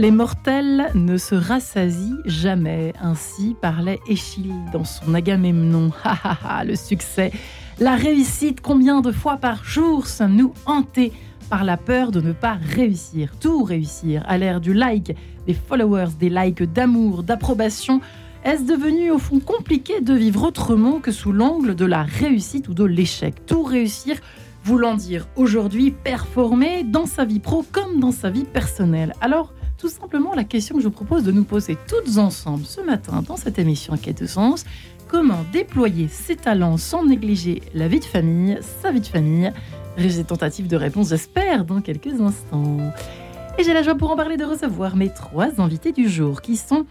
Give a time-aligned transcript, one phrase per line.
[0.00, 2.94] les mortels ne se rassasient jamais.
[3.02, 5.92] Ainsi parlait Échille dans son Agamemnon.
[6.66, 7.30] Le succès,
[7.78, 11.12] la réussite, combien de fois par jour sommes-nous hantés
[11.50, 15.14] par la peur de ne pas réussir, tout réussir, à l'ère du like,
[15.46, 18.00] des followers, des likes d'amour, d'approbation?
[18.42, 22.74] Est-ce devenu au fond compliqué de vivre autrement que sous l'angle de la réussite ou
[22.74, 23.44] de l'échec?
[23.44, 24.16] Tout réussir
[24.64, 29.12] voulant dire aujourd'hui performer dans sa vie pro comme dans sa vie personnelle.
[29.20, 32.82] Alors, tout simplement, la question que je vous propose de nous poser toutes ensemble ce
[32.82, 34.66] matin dans cette émission Quête de sens,
[35.08, 39.50] comment déployer ses talents sans négliger la vie de famille, sa vie de famille?
[39.96, 42.92] J'ai tentative de réponse, j'espère, dans quelques instants.
[43.58, 46.56] Et j'ai la joie pour en parler de recevoir mes trois invités du jour qui
[46.56, 46.84] sont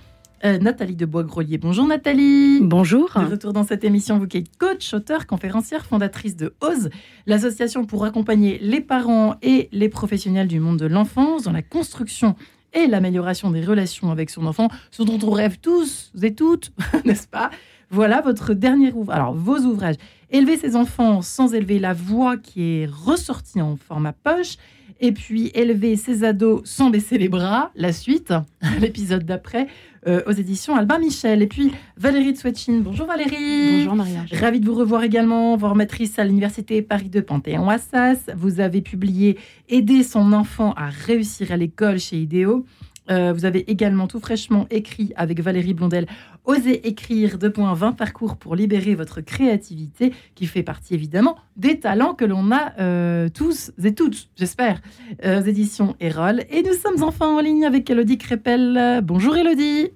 [0.43, 1.59] euh, Nathalie de Bois-Grolier.
[1.59, 2.59] Bonjour Nathalie.
[2.61, 3.11] Bonjour.
[3.15, 6.89] De retour dans cette émission, vous qui êtes coach, auteur, conférencière, fondatrice de OSE,
[7.27, 12.35] l'association pour accompagner les parents et les professionnels du monde de l'enfance dans la construction
[12.73, 16.71] et l'amélioration des relations avec son enfant, ce dont on rêve tous et toutes,
[17.05, 17.49] n'est-ce pas?
[17.89, 19.17] Voilà votre dernier ouvrage.
[19.17, 19.95] Alors, vos ouvrages.
[20.29, 24.57] Élever ses enfants sans élever la voix qui est ressortie en format poche.
[25.01, 27.71] Et puis, élever ses ados sans baisser les bras.
[27.75, 28.33] La suite,
[28.81, 29.67] l'épisode d'après.
[30.07, 31.41] Euh, aux éditions Albin Michel.
[31.41, 32.79] Et puis Valérie de Swetchin.
[32.81, 33.79] Bonjour Valérie.
[33.79, 34.23] Bonjour Maria.
[34.31, 38.29] Ravie de vous revoir également, formatrice à l'Université Paris de Panthéon-Assas.
[38.37, 42.65] Vous avez publié Aider son enfant à réussir à l'école chez Idéo.
[43.09, 46.05] Euh, vous avez également tout fraîchement écrit avec Valérie Blondel
[46.49, 52.25] Osez écrire 2.20 parcours pour libérer votre créativité, qui fait partie évidemment des talents que
[52.25, 54.81] l'on a euh, tous et toutes, j'espère,
[55.23, 56.41] euh, aux éditions Erol.
[56.49, 59.01] Et nous sommes enfin en ligne avec Elodie Crépel.
[59.03, 59.91] Bonjour Elodie.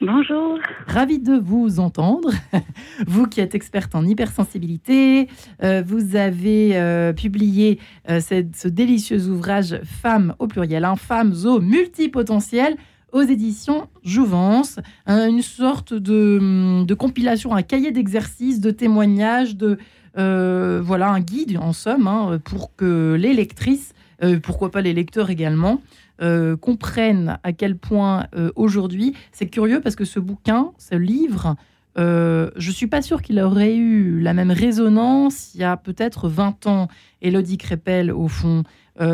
[0.00, 0.60] Bonjour.
[0.86, 2.30] Ravi de vous entendre.
[3.08, 5.26] Vous qui êtes experte en hypersensibilité,
[5.64, 11.60] euh, vous avez euh, publié euh, ce délicieux ouvrage Femmes au pluriel, hein, Femmes au
[11.60, 12.76] multipotentiel
[13.12, 19.78] aux éditions Jouvence, une sorte de, de, compilation, un cahier d'exercices, de témoignages, de
[20.14, 23.94] voilà un guide en somme hein, pour que les lectrices,
[24.42, 25.80] pourquoi pas les lecteurs également,
[26.20, 31.54] euh, comprennent à quel point euh, aujourd'hui, c'est curieux parce que ce bouquin, ce livre,
[31.96, 36.28] euh, je suis pas sûre qu'il aurait eu la même résonance il y a peut-être
[36.28, 36.88] 20 ans,
[37.22, 38.64] Elodie Crépel, au fond,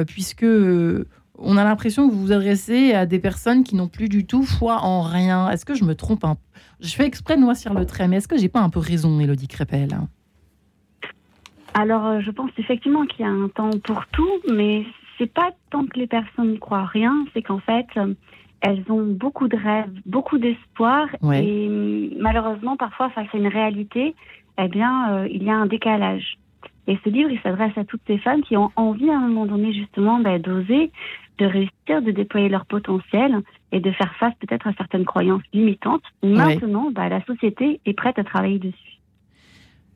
[0.06, 0.46] puisque
[1.38, 4.44] on a l'impression que vous vous adressez à des personnes qui n'ont plus du tout
[4.44, 5.50] foi en rien.
[5.50, 6.36] Est-ce que je me trompe un
[6.80, 9.18] Je fais exprès de noircir le trait, mais est-ce que j'ai pas un peu raison,
[9.20, 9.88] Elodie Crépel?
[11.74, 14.84] Alors, je pense effectivement qu'il y a un temps pour tout, mais
[15.18, 17.86] c'est pas tant que les personnes ne croient rien, c'est qu'en fait,
[18.60, 21.68] elles ont beaucoup de rêves, beaucoup d'espoir, et
[22.18, 24.14] malheureusement, parfois, face à une réalité,
[24.58, 26.38] eh bien, euh, il y a un décalage.
[26.86, 29.46] Et ce livre, il s'adresse à toutes ces femmes qui ont envie à un moment
[29.46, 30.92] donné, justement, bah, d'oser,
[31.38, 36.02] de réussir, de déployer leur potentiel et de faire face peut-être à certaines croyances limitantes.
[36.22, 39.00] Maintenant, bah, la société est prête à travailler dessus.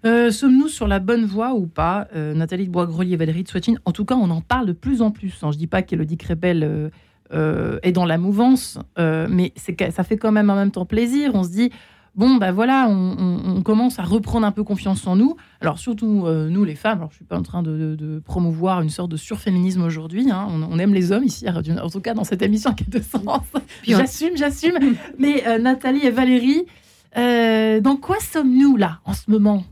[0.04, 3.80] Euh, sommes-nous sur la bonne voie ou pas euh, Nathalie de Bois-Grelier, Valérie de Swatine
[3.84, 5.42] En tout cas, on en parle de plus en plus.
[5.42, 5.50] Hein.
[5.50, 6.90] Je ne dis pas qu'Elodie Crépel
[7.32, 11.32] euh, est dans la mouvance, mais ça fait quand même en même temps plaisir.
[11.34, 11.70] On se dit,
[12.18, 15.36] bon, ben voilà, on, commence à reprendre un peu confiance en nous.
[15.60, 16.98] Alors, surtout nous, les femmes.
[16.98, 20.30] Alors, je ne suis pas en train de, promouvoir une sorte de surféminisme aujourd'hui.
[20.30, 20.46] Hein.
[20.70, 23.42] On, aime les hommes ici, en tout cas dans cette émission qui a de sens.
[23.86, 24.78] J'assume, j'assume.
[25.18, 26.66] mais Nathalie et Valérie,
[27.14, 29.64] dans quoi sommes-nous là en ce moment?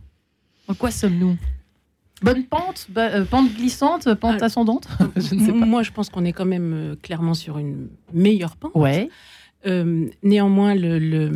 [0.68, 1.36] En quoi sommes-nous?
[2.22, 4.88] Bonne pente, euh, pente glissante, pente ah, ascendante?
[5.16, 5.66] Je ne sais pas.
[5.66, 8.72] Moi, je pense qu'on est quand même euh, clairement sur une meilleure pente.
[8.74, 9.10] Ouais.
[9.66, 11.28] Euh, néanmoins, le,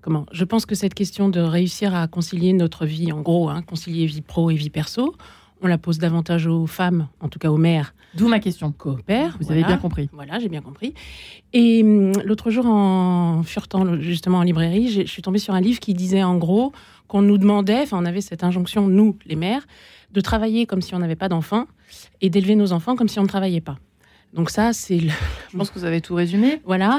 [0.00, 0.26] comment?
[0.32, 4.06] Je pense que cette question de réussir à concilier notre vie, en gros, hein, concilier
[4.06, 5.14] vie pro et vie perso,
[5.60, 7.94] on la pose davantage aux femmes, en tout cas aux mères.
[8.14, 8.72] D'où ma question.
[8.72, 9.36] Coopère.
[9.40, 10.08] Vous avez bien compris.
[10.12, 10.94] Voilà, j'ai bien compris.
[11.52, 15.80] Et hum, l'autre jour, en furetant justement en librairie, je suis tombée sur un livre
[15.80, 16.72] qui disait en gros
[17.06, 19.66] qu'on nous demandait, enfin on avait cette injonction, nous, les mères,
[20.12, 21.66] de travailler comme si on n'avait pas d'enfants
[22.20, 23.78] et d'élever nos enfants comme si on ne travaillait pas.
[24.32, 24.98] Donc ça, c'est...
[24.98, 26.60] Je pense que vous avez tout résumé.
[26.64, 26.98] Voilà,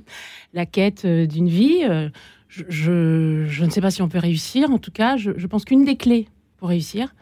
[0.52, 1.80] la quête euh, d'une vie.
[1.84, 2.08] Euh,
[2.48, 4.70] je, ne sais pas si on peut réussir.
[4.70, 7.14] En tout cas, je, pense qu'une des clés pour réussir,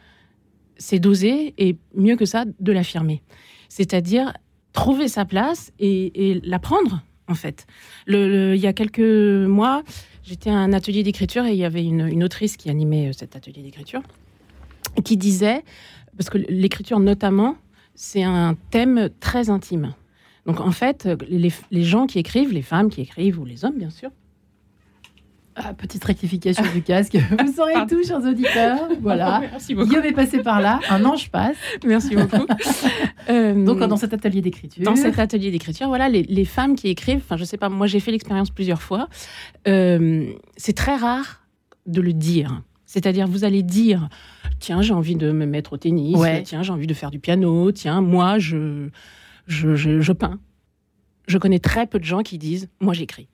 [0.77, 3.23] c'est d'oser et mieux que ça, de l'affirmer.
[3.69, 4.33] C'est-à-dire
[4.73, 7.67] trouver sa place et, la prendre, en fait.
[8.07, 9.83] il y a quelques mois,
[10.23, 13.35] J'étais à un atelier d'écriture et il y avait une, autrice qui animait euh, cet
[13.35, 14.03] atelier d'écriture
[15.05, 15.65] qui disait,
[16.17, 17.57] parce que l'écriture notamment,
[17.95, 19.95] c'est un thème très intime.
[20.47, 23.91] Donc en fait, les, gens qui écrivent, les femmes qui écrivent, ou les hommes bien
[23.91, 24.11] sûr,
[25.55, 27.17] Ah, petite rectification du casque.
[27.41, 28.89] Vous saurez tout, chers auditeurs.
[29.01, 29.41] Voilà.
[29.53, 29.89] Merci beaucoup.
[29.89, 30.81] Guillaume est passé par là.
[30.89, 31.57] Un ange passe.
[31.85, 32.47] Merci beaucoup.
[33.29, 34.83] Euh, Donc, dans cet atelier d'écriture.
[34.83, 38.01] Dans cet atelier d'écriture, voilà, les, femmes qui écrivent, enfin, je sais pas, moi, j'ai
[38.01, 39.09] fait l'expérience plusieurs fois.
[39.69, 41.47] Euh, c'est très rare
[41.87, 42.63] de le dire.
[42.93, 44.11] C'est-à-dire, vous allez dire,
[44.59, 47.73] tiens, j'ai envie de me mettre au tennis, tiens, j'ai envie de faire du piano,
[47.73, 48.91] tiens, moi, je,
[49.47, 50.39] je, je peins.
[51.27, 53.29] Je connais très peu de gens qui disent, moi, j'écris.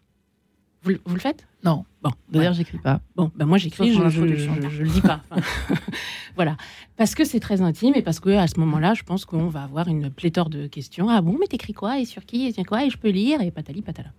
[0.82, 1.48] Vous, le faites?
[1.64, 1.84] Non.
[2.02, 3.00] Bon, d'ailleurs, j'écris pas.
[3.16, 5.22] Bon, ben moi j'écris, je, je, je, le dis pas.
[6.36, 6.56] voilà,
[6.96, 9.64] parce que c'est très intime et parce que à ce moment-là, je pense qu'on va
[9.64, 11.08] avoir une pléthore de questions.
[11.08, 11.98] Ah bon, mais t'écris quoi?
[11.98, 12.46] Et sur qui?
[12.46, 12.84] Et tiens quoi?
[12.84, 13.40] Et je peux lire?
[13.40, 14.12] Et patali patala.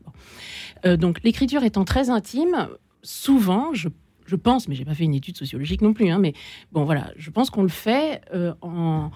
[0.86, 2.68] Euh, donc l'écriture étant très intime,
[3.04, 3.88] souvent, je,
[4.30, 6.34] je pense, mais j'ai pas fait une étude sociologique non plus, hein, mais
[6.72, 9.12] bon voilà, je pense qu'on le fait euh, en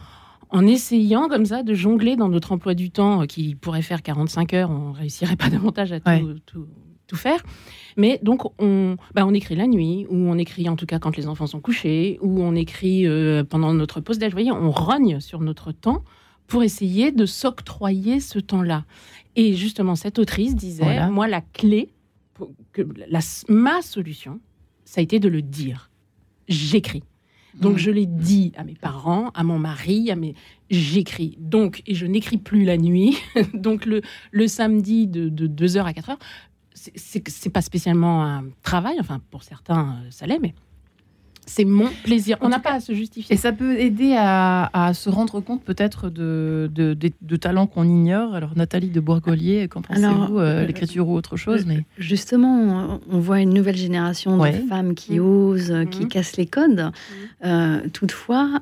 [0.50, 4.54] en essayant comme ça de jongler dans notre emploi du temps qui pourrait faire 45
[4.54, 6.68] heures, on réussirait pas davantage à tout,
[7.08, 7.44] tout faire.
[7.98, 11.18] Mais donc, on, bah, on écrit la nuit, ou on écrit en tout cas quand
[11.18, 14.32] les enfants sont couchés, ou on écrit euh, pendant notre pause d'âge.
[14.32, 16.04] Vous voyez, on rogne sur notre temps
[16.48, 18.86] pour essayer de s'octroyer ce temps-là.
[19.36, 21.90] Et justement, cette autrice disait, moi, la clé,
[22.72, 24.40] que la, ma solution,
[24.94, 25.90] ça a été de le dire.
[26.48, 27.02] J'écris.
[27.56, 27.80] Donc, mmh.
[27.80, 30.36] je l'ai dit à mes parents, à mon mari, à mes...
[30.70, 31.36] J'écris.
[31.40, 33.18] Donc, et je n'écris plus la nuit.
[33.56, 36.18] Donc, le, le samedi de, de 2h à 4h,
[36.76, 40.54] c'est pas spécialement un travail, enfin pour certains euh, ça l'est, mais
[41.46, 42.38] c'est mon plaisir.
[42.42, 43.34] On n'a pas à se justifier.
[43.34, 48.36] Et ça peut aider à, se rendre compte peut-être de, de, talents qu'on ignore.
[48.36, 51.84] Alors Nathalie de Bourgolier, qu'en pensez-vous euh, euh, L'écriture ou autre chose mais...
[51.98, 55.26] Justement, on voit une nouvelle génération de femmes qui mmh.
[55.26, 56.08] osent, qui mmh.
[56.08, 56.92] cassent les codes.
[57.44, 57.90] Mmh.
[57.92, 58.60] toutefois,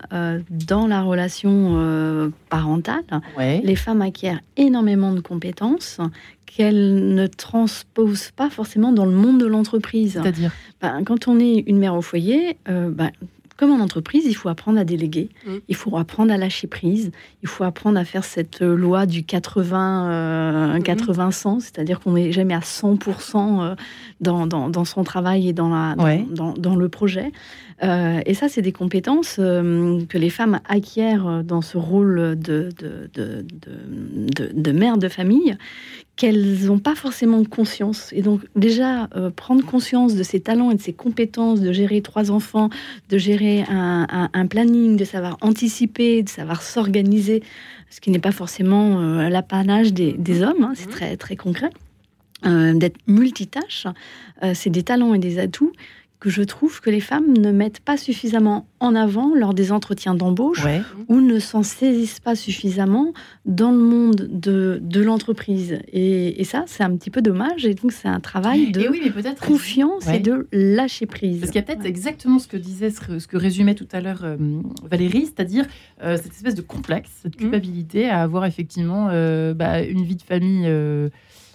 [0.50, 3.04] dans la relation parentale,
[3.38, 6.00] les femmes acquièrent énormément de compétences
[6.56, 10.20] qu'elle ne transpose pas forcément dans le monde de l'entreprise.
[10.22, 10.52] C'est-à-dire
[10.82, 13.12] ben, Quand on est une mère au foyer, euh, ben,
[13.58, 15.52] comme en entreprise, il faut apprendre à déléguer, mmh.
[15.68, 17.12] il faut apprendre à lâcher prise,
[17.44, 21.60] il faut apprendre à faire cette euh, loi du 80-100, 80 euh, mmh.
[21.60, 23.76] c'est-à-dire qu'on n'est jamais à 100%
[24.20, 27.32] dans, dans, son travail et dans, la, dans, dans, le projet.
[27.82, 33.44] Et ça, c'est des compétences que les femmes acquièrent dans ce rôle de, de, de,
[33.44, 35.58] de, de mère de famille
[36.22, 38.14] qu'elles n'ont pas forcément conscience.
[38.14, 42.02] Et donc déjà, euh, prendre conscience de ses talents et de ses compétences, de gérer
[42.02, 42.70] trois enfants,
[43.10, 47.42] de gérer un, planning, de savoir anticiper, de savoir s'organiser,
[47.90, 50.92] ce qui n'est pas forcément euh, l'apanage des, hommes, hein, c'est mmh.
[50.92, 51.72] très, très concret.
[52.46, 53.88] Euh, d'être multitâche,
[54.54, 55.72] c'est des talents et des atouts
[56.22, 60.14] que je trouve que les femmes ne mettent pas suffisamment en avant lors des entretiens
[60.14, 60.64] d'embauche
[61.10, 63.12] ou ne s'en saisissent pas suffisamment
[63.46, 65.80] dans le monde de, de l'entreprise.
[65.92, 67.66] Et, ça, c'est un petit peu dommage.
[67.66, 68.88] Et donc, c'est un travail de
[69.46, 71.40] confiance et de lâcher prise.
[71.40, 74.24] Parce qu'il y a peut-être exactement ce que disait, ce que résumait tout à l'heure
[74.24, 74.38] euh,
[74.84, 75.66] Valérie, c'est-à-dire
[76.04, 77.40] euh, cette espèce de complexe, cette mmh.
[77.40, 80.70] culpabilité à avoir effectivement euh, bah, une vie de famille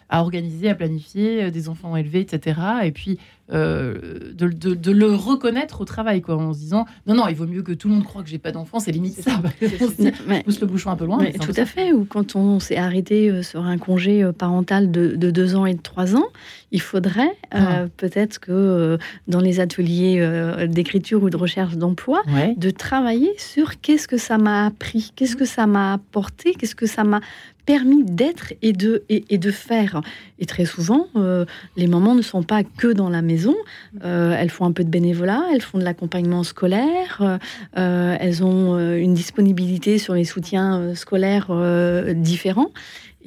[0.08, 2.60] à organiser, à planifier, euh, des enfants élevés, etc.
[2.84, 3.18] Et puis
[3.52, 7.46] euh, de, de, le reconnaître au travail, quoi, en se disant non, non, il vaut
[7.46, 9.40] mieux que tout le monde croit que j'ai pas d'enfants, c'est limite ça.
[9.62, 11.24] on pousse le bouchon un peu loin.
[11.40, 11.92] tout à fait.
[11.92, 15.74] Ou quand on s'est arrêté euh, sur un congé parental de, de, deux ans et
[15.74, 16.26] de trois ans,
[16.72, 17.84] il faudrait ah.
[17.96, 18.98] peut-être que
[19.28, 22.22] dans les ateliers d'écriture ou de recherche d'emploi,
[22.56, 26.86] de travailler sur qu'est-ce que ça m'a appris, qu'est-ce que ça m'a apporté, qu'est-ce que
[26.86, 27.20] ça m'a
[27.66, 30.00] permis d'être et de, et, de faire.
[30.38, 31.44] Et très souvent, euh,
[31.76, 33.54] les mamans ne sont pas que dans la maison.
[34.04, 37.38] Euh, elles font un peu de bénévolat, elles font de l'accompagnement scolaire,
[37.76, 41.50] euh, elles ont une disponibilité sur les soutiens scolaires
[42.14, 42.70] différents.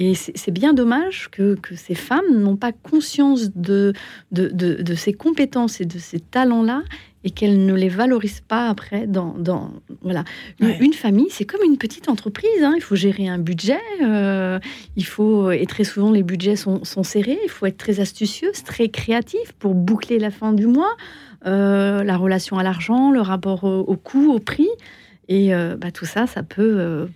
[0.02, 3.92] Et c'est bien dommage que, que ces femmes n'ont pas conscience de
[4.32, 6.84] de, de, de, ces compétences et de ces talents-là
[7.26, 10.24] et qu'elle ne les valorise pas après dans, dans voilà.
[10.62, 12.76] Une, famille c'est comme une petite entreprise hein.
[12.78, 14.58] il faut gérer un budget euh,
[14.96, 17.40] il faut et très souvent les budgets sont, sont, serrés.
[17.44, 20.96] Il faut être très astucieuse très créatif pour boucler la fin du mois
[21.46, 24.70] euh, la relation à l'argent le rapport au, coût au prix.
[25.28, 27.10] Et euh, bah, tout ça ça peut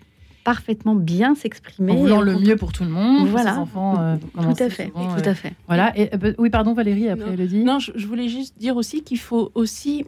[0.43, 1.93] parfaitement bien s'exprimer.
[1.93, 3.59] En voulant le mieux pour tout le monde, voilà.
[3.59, 3.95] enfants.
[3.99, 5.53] Euh, tout à fait, tout à euh, fait.
[5.67, 5.97] Voilà.
[5.97, 7.63] Et, euh, oui, pardon Valérie, après non, elle dit.
[7.63, 10.05] Non, je, voulais juste dire aussi qu'il faut aussi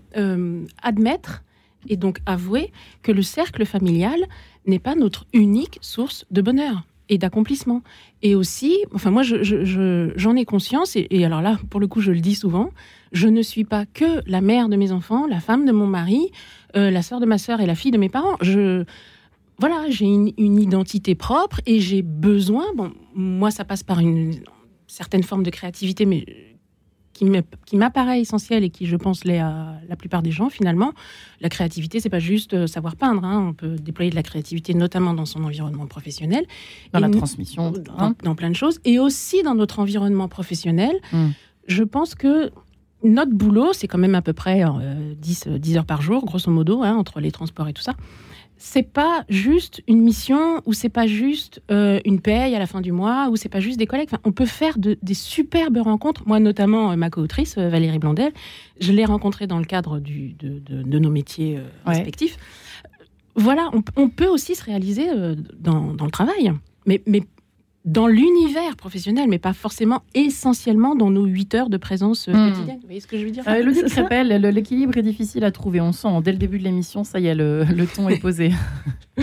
[0.82, 1.44] admettre
[1.88, 2.72] et donc avouer
[3.04, 4.20] que le cercle familial
[4.66, 7.84] n'est pas notre unique source de bonheur et d'accomplissement.
[8.24, 12.02] Et aussi, enfin moi, j'en je, ai conscience, et, et, alors là, pour le coup,
[12.02, 12.72] je le dis souvent,
[13.12, 16.32] je ne suis pas que la mère de mes enfants, la femme de mon mari,
[16.74, 18.36] la sœur de ma sœur et la fille de mes parents.
[18.42, 18.84] Je,
[19.58, 22.66] voilà, j'ai une, identité propre et j'ai besoin.
[22.76, 24.36] Bon, moi, ça passe par une
[24.88, 26.26] certaine forme de créativité, mais
[27.14, 30.92] qui m'apparaît essentiel et qui, je pense, l'est à la plupart des gens, finalement,
[31.40, 33.24] la créativité, c'est pas juste euh, savoir peindre.
[33.24, 33.48] Hein.
[33.50, 36.46] On peut déployer de la créativité, notamment dans son environnement professionnel.
[36.92, 37.72] Dans la transmission.
[38.22, 38.82] Dans, plein de choses.
[38.84, 41.00] Et aussi dans notre environnement professionnel.
[41.14, 41.30] Hmm.
[41.68, 42.52] Je pense que
[43.04, 44.66] notre boulot, c'est quand même à peu près
[45.18, 47.96] 10, euh, 10 heures par jour, grosso modo, hein, entre les transports et tout ça
[48.58, 52.82] c'est pas juste une mission ou c'est pas juste euh, une paye à la fin
[52.82, 54.10] du mois ou c'est pas juste des collègues.
[54.24, 56.24] on peut faire des superbes rencontres.
[56.26, 58.32] Moi, notamment, euh, ma co-autrice, euh, Valérie Blandel,
[58.80, 62.38] je l'ai rencontrée dans le cadre de, nos métiers respectifs.
[63.36, 65.08] Voilà, on, peut aussi se réaliser
[65.60, 66.54] dans, le travail.
[66.86, 67.24] Mais, mais
[67.86, 72.52] dans l'univers professionnel, mais pas forcément essentiellement dans nos 8 heures de présence euh, hmm.
[72.52, 72.78] quotidienne.
[72.78, 73.44] Vous voyez ce que je veux dire?
[73.48, 75.82] Euh, Le l'équilibre est difficile à trouver.
[75.82, 78.52] On sent dès le début de l'émission, ça y est, le, le ton est posé.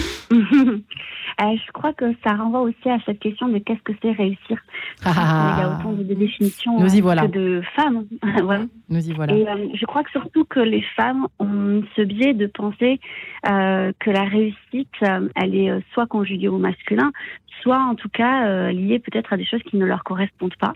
[1.41, 4.59] Euh, je crois que ça renvoie aussi à cette question de qu'est-ce que c'est réussir.
[5.05, 5.57] Ah.
[5.57, 7.23] Il y a autant de définitions Nous y voilà.
[7.23, 8.05] que de femmes.
[8.89, 9.35] Nous y voilà.
[9.35, 13.01] Et je crois que surtout que les femmes ont ce biais de penser
[13.45, 14.89] que la réussite,
[15.35, 17.13] elle est soit conjuguée au masculin,
[17.63, 20.73] soit en tout cas euh, liées peut-être à des choses qui ne leur correspondent pas,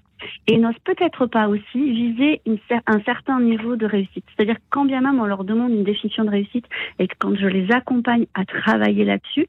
[0.46, 4.25] et n'osent peut-être pas aussi viser une, un certain niveau de réussite.
[4.34, 6.66] C'est-à-dire quand bien même on leur demande une définition de réussite
[6.98, 9.46] et que quand je les accompagne à travailler là-dessus,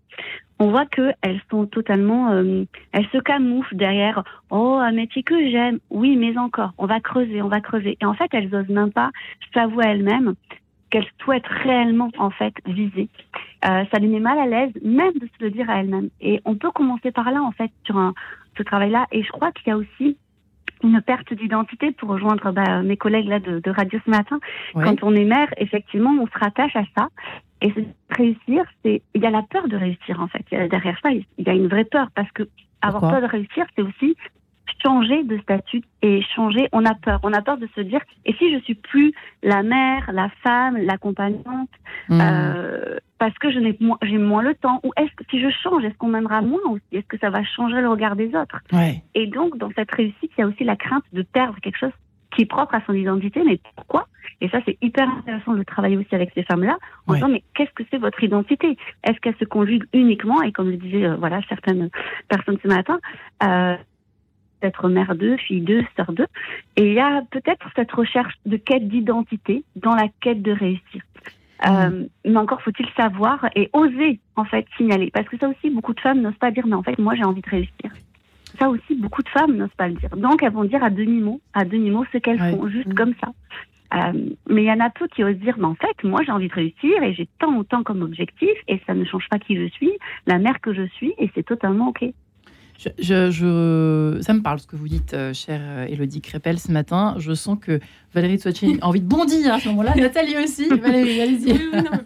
[0.60, 5.80] on voit qu'elles sont totalement, euh, elles se camouflent derrière oh un métier que j'aime,
[5.90, 8.92] oui mais encore, on va creuser, on va creuser, et en fait elles osent même
[8.92, 9.12] pas
[9.54, 10.34] s'avouer elles-mêmes
[10.90, 13.10] qu'elles souhaitent réellement en fait viser.
[13.66, 16.10] Euh, ça les met mal à l'aise même de se le dire à elles-mêmes.
[16.22, 18.14] Et on peut commencer par là en fait sur un,
[18.58, 19.08] ce travail-là.
[19.12, 20.18] Et je crois qu'il y a aussi
[20.84, 24.40] une perte d'identité pour rejoindre bah, mes collègues là de, de radio ce matin.
[24.74, 27.10] Quand on est mère, effectivement, on se rattache à ça.
[27.62, 27.74] Et
[28.10, 30.46] réussir, c'est il y a la peur de réussir en fait.
[30.52, 32.44] Derrière ça, il y a une vraie peur parce que
[32.82, 34.16] avoir peur de réussir, c'est aussi
[34.84, 37.20] changer de statut et changer, on a peur.
[37.24, 40.78] On a peur de se dire, et si je suis plus la mère, la femme,
[40.78, 41.70] l'accompagnante,
[42.10, 42.20] hmm.
[42.22, 45.50] euh, parce que je n'ai moins, j'ai moins le temps, ou est-ce que si je
[45.64, 48.62] change, est-ce qu'on m'aimera moins aussi Est-ce que ça va changer le regard des autres?
[49.16, 51.92] Et donc, dans cette réussite, il y a aussi la crainte de perdre quelque chose
[52.38, 54.08] qui est propre à son identité, mais pourquoi?
[54.42, 56.78] Et ça, c'est hyper intéressant de travailler aussi avec ces femmes-là,
[57.08, 58.78] en disant, mais qu'est-ce que c'est votre identité?
[59.04, 61.90] Est-ce qu'elle se conjugue uniquement, et comme le disaient euh, voilà, certaines
[62.30, 63.00] personnes ce matin,
[63.42, 63.76] euh,
[64.62, 66.28] être mère d'eux, fille d'eux, sœur d'eux.
[66.76, 71.02] Et il y a peut-être cette recherche de quête d'identité dans la quête de réussir.
[71.64, 71.70] Mmh.
[71.70, 75.10] Euh, mais encore faut-il savoir et oser en fait signaler.
[75.10, 77.24] Parce que ça aussi, beaucoup de femmes n'osent pas dire, mais en fait, moi j'ai
[77.24, 77.92] envie de réussir.
[78.60, 80.10] Ça aussi, beaucoup de femmes n'osent pas le dire.
[80.16, 82.94] Donc elles vont dire à demi-mot, à demi-mot ce qu'elles font, juste mmh.
[82.94, 83.32] comme ça.
[83.94, 84.14] Euh,
[84.50, 86.50] mais il y en a peu qui osent dire, mais en fait, moi j'ai envie
[86.50, 89.56] de réussir et j'ai tant ou tant comme objectif et ça ne change pas qui
[89.56, 89.92] je suis,
[90.26, 92.06] la mère que je suis et c'est totalement ok.
[93.00, 97.16] Je, ça me parle ce que vous dites, euh, chère Elodie Crépel, ce matin.
[97.18, 97.80] Je sens que
[98.14, 99.96] Valérie Tsouachi a envie de bondir à ce moment-là.
[99.96, 100.68] Nathalie aussi.
[100.68, 101.54] Valérie, allez-y.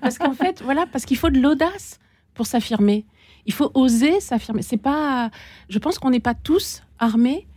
[0.02, 2.00] parce qu'en fait, voilà, parce qu'il faut de l'audace
[2.34, 3.06] pour s'affirmer.
[3.46, 4.62] Il faut oser s'affirmer.
[4.62, 5.32] C'est pas.
[5.70, 7.48] Je pense qu'on n'est pas tous armés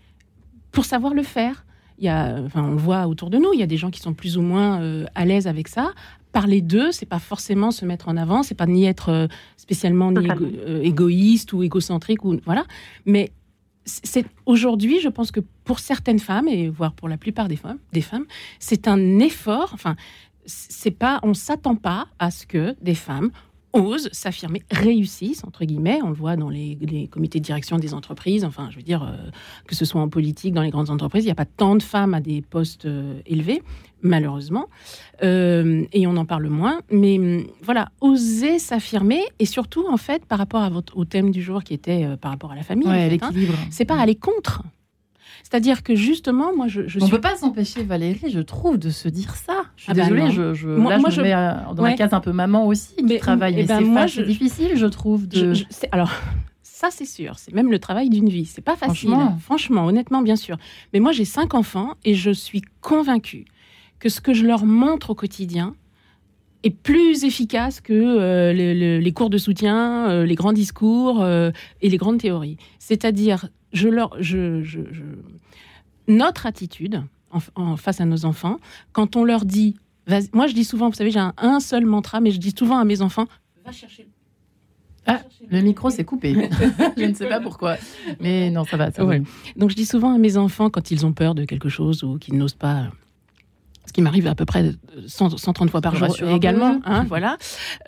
[0.72, 1.64] pour savoir le faire.
[1.98, 3.52] Il y a, enfin, on le voit autour de nous.
[3.52, 5.92] Il y a des gens qui sont plus ou moins euh, à l'aise avec ça
[6.34, 10.10] parler d'eux, c'est pas forcément se mettre en avant, c'est pas ni être euh, spécialement
[10.10, 12.64] ni euh, égoïste ou égocentrique ou voilà,
[13.06, 13.30] mais
[13.86, 17.78] c'est aujourd'hui, je pense que pour certaines femmes et voire pour la plupart des femmes,
[17.92, 18.24] des femmes,
[18.58, 19.70] c'est un effort.
[19.74, 19.94] Enfin,
[20.46, 23.30] c'est pas, on s'attend pas à ce que des femmes
[23.74, 25.98] osent s'affirmer, réussissent, entre guillemets.
[26.02, 28.44] On le voit dans les, comités de direction des entreprises.
[28.44, 29.30] Enfin, je veux dire, euh,
[29.66, 31.82] que ce soit en politique, dans les grandes entreprises, il n'y a pas tant de
[31.82, 33.62] femmes à des postes euh, élevés,
[34.02, 34.68] malheureusement.
[35.22, 36.80] Euh, et on en parle moins.
[36.90, 41.30] Mais hum, voilà, oser s'affirmer et surtout, en fait, par rapport à votre, au thème
[41.30, 43.30] du jour qui était par rapport à la famille, ouais, hein,
[43.70, 44.62] c'est pas aller contre.
[45.44, 48.88] C'est-à-dire que justement, moi, je, je On ne peut pas s'empêcher, Valérie, je trouve, de
[48.88, 49.66] se dire ça.
[49.76, 52.14] Je suis ah désolée, je, je, moi, là, je, me mets euh, dans la case
[52.14, 53.60] un peu maman aussi, qui travaille.
[53.60, 55.28] Et, eh ben c'est difficile, je trouve.
[55.28, 55.52] De...
[55.92, 56.10] alors,
[56.62, 57.38] ça, c'est sûr.
[57.38, 58.46] C'est même le travail d'une vie.
[58.46, 59.10] C'est pas facile.
[59.10, 59.38] Franchement.
[59.38, 60.56] Franchement, honnêtement, bien sûr.
[60.94, 63.44] Mais moi, j'ai cinq enfants et je suis convaincue
[63.98, 65.74] que ce que je leur montre au quotidien,
[66.62, 71.52] est plus efficace que euh, les, cours de soutien, euh, les grands discours et
[71.90, 72.56] les grandes théories.
[72.78, 74.62] C'est-à-dire je leur, je,
[76.08, 77.02] notre attitude
[77.56, 78.58] en, face à nos enfants,
[78.92, 79.76] quand on leur dit,
[80.32, 82.84] moi je dis souvent, vous savez, j'ai un, seul mantra, mais je dis souvent à
[82.84, 83.26] mes enfants,
[83.64, 84.06] va chercher.
[85.06, 85.20] Ah,
[85.50, 86.34] le micro s'est coupé.
[86.96, 87.76] je ne sais pas pourquoi.
[88.20, 88.90] Mais non, ça va.
[88.90, 89.04] Ça
[89.56, 92.18] Donc je dis souvent à mes enfants, quand ils ont peur de quelque chose ou
[92.18, 92.88] qu'ils n'osent pas
[93.86, 94.72] ce qui m'arrive à peu près
[95.06, 97.36] 130 fois par jour également, hein, voilà.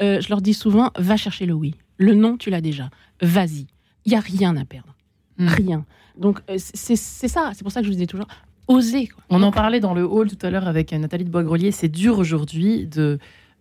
[0.00, 1.75] Euh, je leur dis souvent, va chercher le oui.
[1.96, 2.90] Le non, tu l'as déjà.
[3.23, 3.66] Vas-y.
[4.04, 4.94] Il y a rien à perdre.
[5.38, 5.49] Hmm.
[5.49, 5.85] Rien.
[6.19, 7.50] Donc, euh, c'est ça.
[7.55, 8.28] C'est pour ça que je vous disais toujours,
[8.69, 9.09] oser.
[9.28, 11.73] On en parlait dans le hall tout à l'heure avec Nathalie de Boisgrelier.
[11.73, 13.19] C'est dur aujourd'hui de.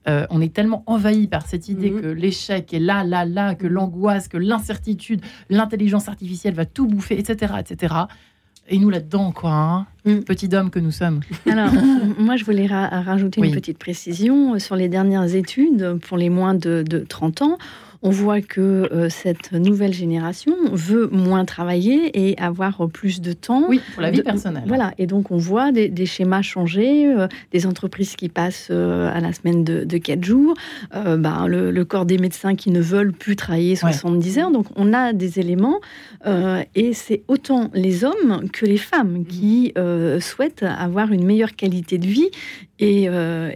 [0.07, 2.01] Euh, on est tellement envahi par cette idée mhm.
[2.01, 7.17] que l'échec est là, là, là, que l'angoisse, que l'incertitude, l'intelligence artificielle va tout bouffer,
[7.17, 7.95] etc., etc.
[8.69, 10.19] Et nous là-dedans, quoi, hein mm.
[10.19, 11.21] petit homme que nous sommes.
[11.49, 11.71] Alors,
[12.19, 16.83] moi, je voulais rajouter une petite précision sur les dernières études pour les moins de,
[16.87, 17.57] de 30 ans
[18.01, 23.65] on voit que euh, cette nouvelle génération veut moins travailler et avoir plus de temps.
[23.67, 24.63] Oui, pour la vie personnelle.
[24.67, 29.19] Voilà, et donc on voit des, schémas changer, euh, des entreprises qui passent euh, à
[29.19, 30.55] la semaine de, de 4 jours,
[30.93, 34.51] ben, le, corps des médecins qui ne veulent plus travailler 70 heures.
[34.51, 35.79] Donc on a des éléments,
[36.75, 39.73] et c'est autant les hommes que les femmes qui
[40.19, 42.29] souhaitent avoir une meilleure qualité de vie
[42.79, 43.07] et,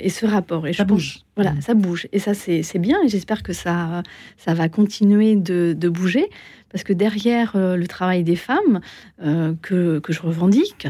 [0.10, 0.68] ce rapport.
[0.68, 1.22] Et ça bouge.
[1.40, 1.62] Voilà, mm.
[1.62, 2.10] ça bouge.
[2.12, 2.98] Et ça, c'est bien.
[3.02, 4.04] Et j'espère que ça,
[4.38, 6.30] ça va continuer de, bouger.
[6.70, 8.82] Parce que derrière euh, le travail des femmes,
[9.24, 10.88] euh, que, que je revendique,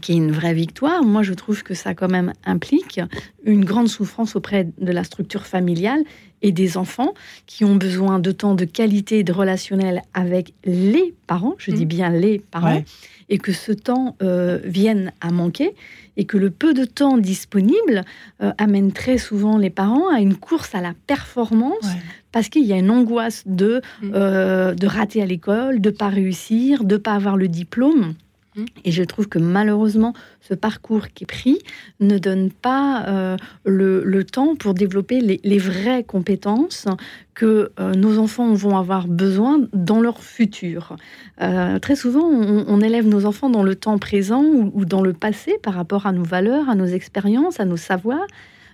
[0.00, 3.00] qui est une vraie victoire, moi je trouve que ça quand même implique
[3.44, 6.02] une grande souffrance auprès de la structure familiale
[6.40, 7.12] et des enfants
[7.46, 11.84] qui ont besoin de temps de qualité et de relationnel avec les parents, je dis
[11.84, 11.88] mm.
[11.88, 12.84] bien les parents,
[13.28, 15.74] et que ce temps euh, vienne à manquer
[16.16, 18.04] et que le peu de temps disponible
[18.42, 21.86] euh, amène très souvent les parents à une course à la performance
[22.32, 24.10] parce qu'il y a une angoisse de, mm.
[24.14, 28.14] euh, de rater à l'école, de pas réussir, de pas avoir le diplôme.
[28.56, 28.64] Mm.
[28.84, 31.58] Et je trouve que malheureusement, ce parcours qui est pris
[32.00, 36.86] ne donne pas euh, le, temps pour développer les, vraies compétences
[37.34, 40.96] que euh, nos enfants vont avoir besoin dans leur futur.
[41.40, 45.58] Euh, très souvent, on, élève nos enfants dans le temps présent ou, dans le passé
[45.62, 48.26] par rapport à nos valeurs, à nos expériences, à nos savoirs.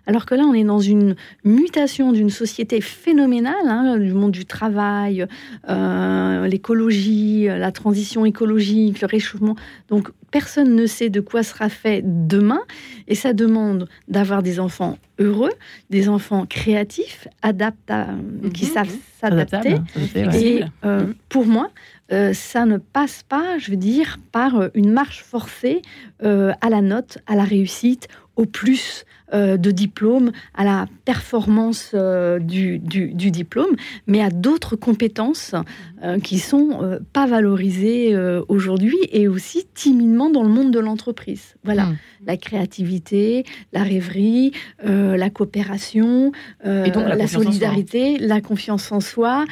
[0.09, 4.47] Alors que là, on est dans une mutation d'une société phénoménale, hein, du monde du
[4.47, 5.27] travail,
[5.69, 9.55] euh, l'écologie, la transition écologique, le réchauffement.
[9.91, 12.61] Donc, personne ne sait de quoi sera fait demain.
[13.07, 15.53] Et ça demande d'avoir des enfants heureux,
[15.91, 18.73] des enfants créatifs, adaptables, qui mhm.
[18.73, 19.77] savent s'adapter.
[20.17, 21.71] Et euh, pour moi,
[22.13, 25.83] euh, ça ne passe pas, je veux dire, par une marche forcée
[26.23, 32.79] à la note, à la réussite, au plus de diplôme, à la performance euh, du,
[32.79, 35.55] diplôme, mais à d'autres compétences
[36.03, 38.17] euh, qui sont pas valorisées
[38.49, 41.57] aujourd'hui et aussi timidement dans le monde de l'entreprise.
[41.65, 41.97] Voilà, hmm.
[42.27, 46.33] la créativité, la rêverie, la coopération,
[46.65, 49.45] la, solidarité, la confiance en soi,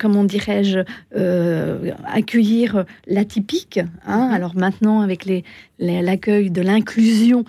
[0.00, 0.80] comment dirais-je,
[2.06, 3.80] accueillir l'atypique.
[4.06, 4.28] Hein.
[4.28, 4.32] Hmm.
[4.32, 5.28] Alors maintenant, avec
[5.78, 7.44] l'accueil de l'inclusion,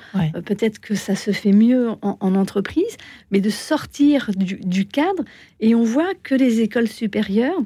[0.45, 2.97] peut-être que ça se fait mieux en, entreprise,
[3.31, 5.23] mais de sortir du, cadre.
[5.59, 7.59] Et on voit que les écoles supérieures,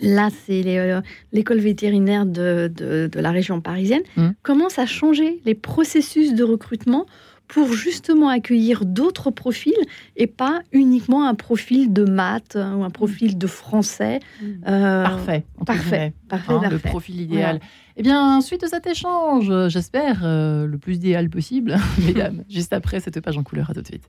[0.00, 1.00] là c'est euh,
[1.32, 4.28] l'école vétérinaire de, la région parisienne, mmh.
[4.42, 7.06] commencent à changer les processus de recrutement
[7.52, 9.74] pour justement accueillir d'autres profils
[10.16, 14.20] et pas uniquement un profil de maths hein, ou un profil de français.
[14.40, 14.46] Mmh.
[14.68, 15.44] Euh, parfait.
[15.66, 16.12] Parfait.
[16.30, 17.60] parfait, hein, Le profil idéal.
[17.98, 23.00] Eh bien, suite de cet échange, j'espère, euh, le plus idéal possible, mesdames, juste après
[23.00, 23.68] cette page en couleur.
[23.68, 24.08] À tout de suite.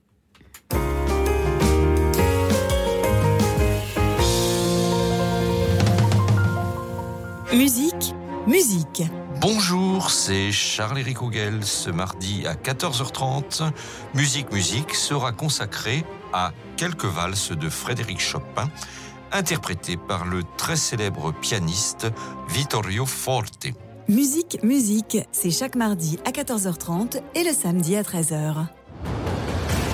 [7.54, 8.16] Musique,
[8.48, 9.04] musique.
[9.46, 11.66] Bonjour, c'est Charles-Éric Houguel.
[11.66, 13.74] Ce mardi à 14h30,
[14.14, 18.70] Musique Musique sera consacrée à quelques valses de Frédéric Chopin,
[19.34, 22.08] interprétées par le très célèbre pianiste
[22.48, 23.68] Vittorio Forte.
[24.08, 28.68] Musique Musique, c'est chaque mardi à 14h30 et le samedi à 13h.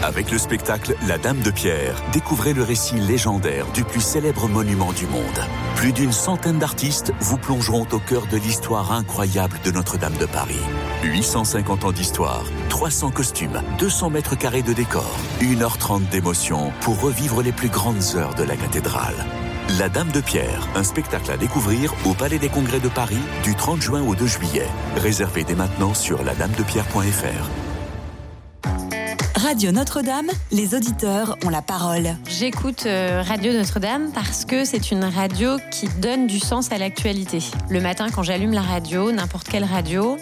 [0.01, 4.93] Avec le spectacle La Dame de Pierre, découvrez le récit légendaire du plus célèbre monument
[4.93, 5.23] du monde.
[5.75, 10.61] Plus d'une centaine d'artistes vous plongeront au cœur de l'histoire incroyable de Notre-Dame de Paris.
[11.03, 17.51] 850 ans d'histoire, 300 costumes, 200 mètres carrés de décor, 1h30 d'émotion pour revivre les
[17.51, 19.25] plus grandes heures de la cathédrale.
[19.77, 23.53] La Dame de Pierre, un spectacle à découvrir au Palais des Congrès de Paris du
[23.53, 24.67] 30 juin au 2 juillet.
[24.95, 27.68] Réservé dès maintenant sur ladamedepierre.fr.
[29.41, 32.17] Radio Notre-Dame, les auditeurs ont la parole.
[32.27, 37.39] J'écoute euh, Radio Notre-Dame parce que c'est une radio qui donne du sens à l'actualité.
[37.69, 40.17] Le matin, quand j'allume la radio, n'importe quelle radio,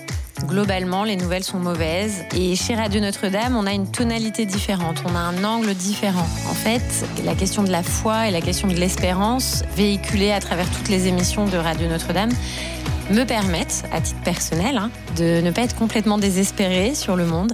[0.45, 2.25] Globalement, les nouvelles sont mauvaises.
[2.36, 6.27] Et chez Radio Notre-Dame, on a une tonalité différente, on a un angle différent.
[6.47, 6.84] En fait,
[7.25, 11.08] la question de la foi et la question de l'espérance, véhiculée à travers toutes les
[11.08, 12.30] émissions de Radio Notre-Dame,
[13.10, 17.53] me permettent, à titre personnel, hein, de ne pas être complètement désespéré sur le monde.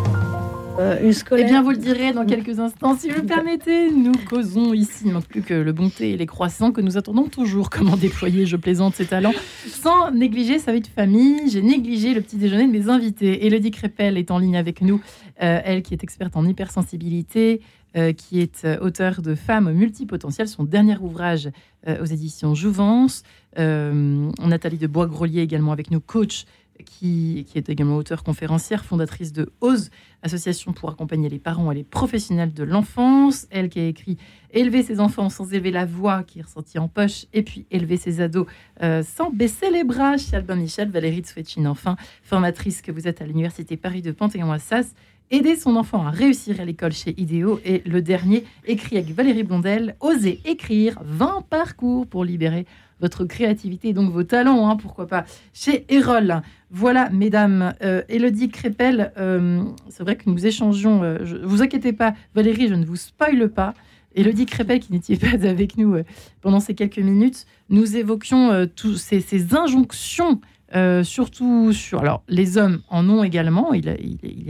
[0.81, 1.13] Euh.
[1.37, 2.97] Eh bien, vous le direz dans quelques instants.
[2.97, 5.03] Si vous le permettez, nous causons ici.
[5.05, 7.69] Il manque plus que le bon thé et les croissants que nous attendons toujours.
[7.69, 9.33] Comment déployer, je plaisante, ses talents
[9.67, 11.49] sans négliger sa vie de famille.
[11.49, 13.45] J'ai négligé le petit déjeuner de mes invités.
[13.45, 15.01] Elodie Crépel est en ligne avec nous.
[15.41, 17.61] Euh, elle qui est experte en hypersensibilité,
[17.95, 21.49] euh, qui est auteur de Femmes multipotentielles, son dernier ouvrage
[21.87, 23.23] aux éditions Jouvence.
[23.57, 26.45] Nathalie de Bois-Grolier également avec nous, coach
[26.81, 29.89] qui, est également auteure conférencière, fondatrice de OSE,
[30.23, 33.47] association pour accompagner les parents et les professionnels de l'enfance.
[33.49, 34.17] Elle qui a écrit
[34.51, 37.97] Élever ses enfants sans élever la voix, qui est ressortie en poche, et puis Élever
[37.97, 38.47] ses ados
[38.81, 43.21] euh, sans baisser les bras, chez Albin Michel, Valérie Tswetchine, enfin, formatrice que vous êtes
[43.21, 44.93] à l'Université Paris de Panthéon-Assas.
[45.33, 47.61] Aider son enfant à réussir à l'école chez Idéo.
[47.63, 52.65] Et le dernier, écrit avec Valérie Blondel, Oser écrire 20 parcours pour libérer
[53.01, 56.41] votre créativité et donc vos talents, hein, pourquoi pas, chez Erol.
[56.69, 61.91] Voilà, mesdames, euh, Elodie Crépel, euh, c'est vrai que nous échangeons, euh, je, vous inquiétez
[61.91, 63.73] pas, Valérie, je ne vous spoile pas.
[64.15, 65.97] Elodie Crépel, qui n'était pas avec nous
[66.41, 70.41] pendant ces quelques minutes, nous évoquions tous ces, injonctions
[71.03, 72.01] surtout sur.
[72.01, 73.89] Alors, les hommes en ont également, il,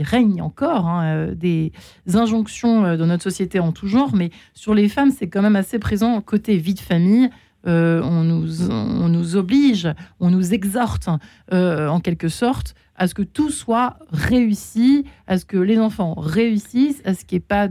[0.00, 1.70] règne encore hein, des
[2.12, 5.78] injonctions dans notre société en tout genre, mais sur les femmes, c'est quand même assez
[5.78, 7.30] présent côté vie de famille, euh,
[7.64, 9.88] on, nous, on nous oblige,
[10.20, 11.08] on nous exhorte
[11.52, 16.14] euh, en quelque sorte à ce que tout soit réussi, à ce que les enfants
[16.14, 17.68] réussissent, à ce qu'il n'y ait pas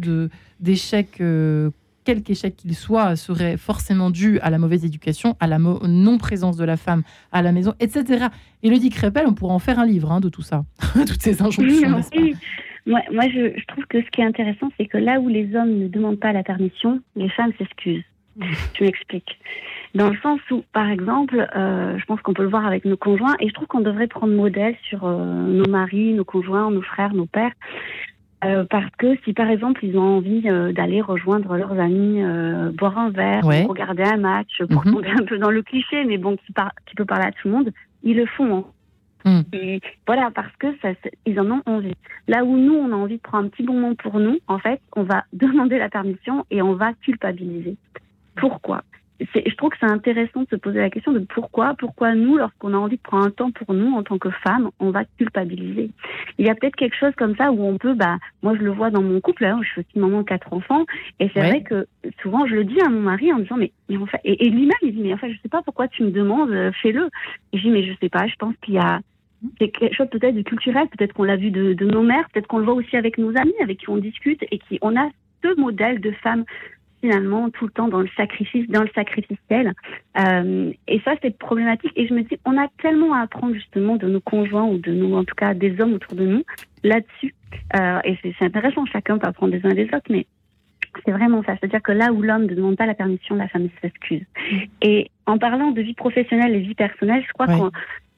[0.60, 1.70] d'échec, euh,
[2.04, 6.66] quelque échec qu'il soit, serait forcément dû à la mauvaise éducation, à la non-présence de
[6.66, 8.28] la femme à la maison, etc.
[8.64, 11.22] Et le dit Crépel, on pourra en faire un livre hein, de tout ça, toutes
[11.22, 12.02] ces injonctions.
[12.86, 15.56] moi, moi je, je trouve que ce qui est intéressant, c'est que là où les
[15.56, 18.04] hommes ne demandent pas la permission, les femmes s'excusent.
[18.40, 19.38] Je m'explique.
[19.94, 22.98] Dans le sens où, par exemple, euh, je pense qu'on peut le voir avec nos
[22.98, 26.82] conjoints, et je trouve qu'on devrait prendre modèle sur euh, nos maris, nos conjoints, nos
[26.82, 27.52] frères, nos pères.
[28.44, 32.72] Euh, parce que si par exemple ils ont envie euh, d'aller rejoindre leurs amis, euh,
[32.72, 34.94] boire un verre, regarder un match, pour mhm.
[34.94, 37.48] tomber un peu dans le cliché, mais bon, qui, par, qui peut parler à tout
[37.48, 37.72] le monde,
[38.04, 38.58] ils le font.
[38.58, 38.66] Hein.
[39.26, 39.44] Mhm.
[39.54, 40.90] Et voilà, parce que ça,
[41.28, 41.94] ils en ont envie.
[42.28, 44.82] Là où nous, on a envie de prendre un petit moment pour nous, en fait,
[44.96, 47.78] on va demander la permission et on va culpabiliser.
[48.36, 48.82] Pourquoi?
[49.34, 52.74] Je trouve que c'est intéressant de se poser la question de pourquoi, pourquoi nous, lorsqu'on
[52.74, 55.92] a envie de prendre un temps pour nous en tant que femme, on va culpabiliser.
[56.38, 58.72] Il y a peut-être quelque chose comme ça où on peut, bah, moi je le
[58.72, 60.86] vois dans mon couple, hein, je suis aussi maman de quatre enfants,
[61.20, 61.88] et c'est vrai que
[62.22, 64.72] souvent je le dis à mon mari en disant mais, mais en fait, et, lui-même
[64.82, 67.10] il dit mais en fait je sais pas pourquoi tu me demandes, euh, fais-le.
[67.54, 69.00] Et je dis mais je sais pas, je pense qu'il y a
[69.60, 72.48] c'est quelque chose peut-être de culturel, peut-être qu'on l'a vu de, de nos mères, peut-être
[72.48, 75.10] qu'on le voit aussi avec nos amis avec qui on discute et qui on a
[75.44, 76.46] ce modèle de femme
[77.02, 79.74] finalement tout le temps dans le sacrifice, dans le sacrificiel.
[80.18, 81.92] Euh, et ça, c'est problématique.
[81.96, 84.92] Et je me dis, on a tellement à apprendre justement de nos conjoints ou de
[84.92, 86.44] nous, en tout cas des hommes autour de nous,
[86.84, 87.36] là-dessus.
[87.76, 90.26] Euh, et c'est intéressant, chacun peut apprendre des uns des autres, mais
[91.06, 91.56] c'est vraiment ça.
[91.58, 94.26] C'est-à-dire que là où l'homme ne demande pas la permission, la femme s'excuse.
[94.52, 94.58] Mm.
[94.82, 97.72] Et en parlant de vie professionnelle et vie personnelle, je crois qu'on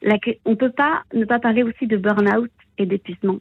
[0.04, 3.38] ne peut pas ne pas parler aussi de burn-out et d'épuisement.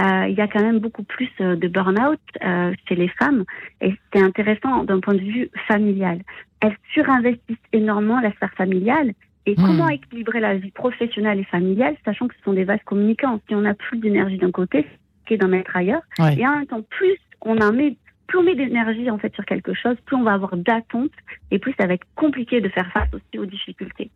[0.00, 3.44] Euh, il y a quand même beaucoup plus euh, de burn-out euh, chez les femmes
[3.80, 6.20] et c'est intéressant d'un point de vue familial.
[6.60, 9.12] Elles surinvestissent énormément la sphère familiale
[9.46, 9.64] et hmm.
[9.64, 13.40] comment équilibrer la vie professionnelle et familiale, sachant que ce sont des vases communicants.
[13.48, 14.84] Si on a plus d'énergie d'un côté,
[15.28, 16.02] c'est d'en mettre ailleurs.
[16.36, 19.44] Et en même temps, plus on en met, plus on met d'énergie en fait sur
[19.44, 21.12] quelque chose, plus on va avoir d'attentes
[21.52, 24.10] et plus ça va être compliqué de faire face aussi aux difficultés.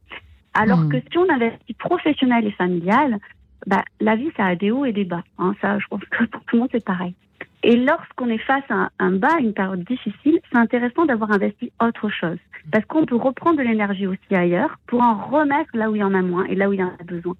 [0.54, 0.88] Alors hmm.
[0.88, 3.18] que si on investit professionnel et familial,
[3.66, 5.24] bah, la vie, ça a des hauts et des bas.
[5.38, 7.14] Hein, ça, je pense que pour tout le monde, c'est pareil.
[7.64, 12.08] Et lorsqu'on est face à un bas, une période difficile, c'est intéressant d'avoir investi autre
[12.08, 12.38] chose.
[12.70, 16.04] Parce qu'on peut reprendre de l'énergie aussi ailleurs pour en remettre là où il y
[16.04, 17.34] en a moins et là où il y en a besoin.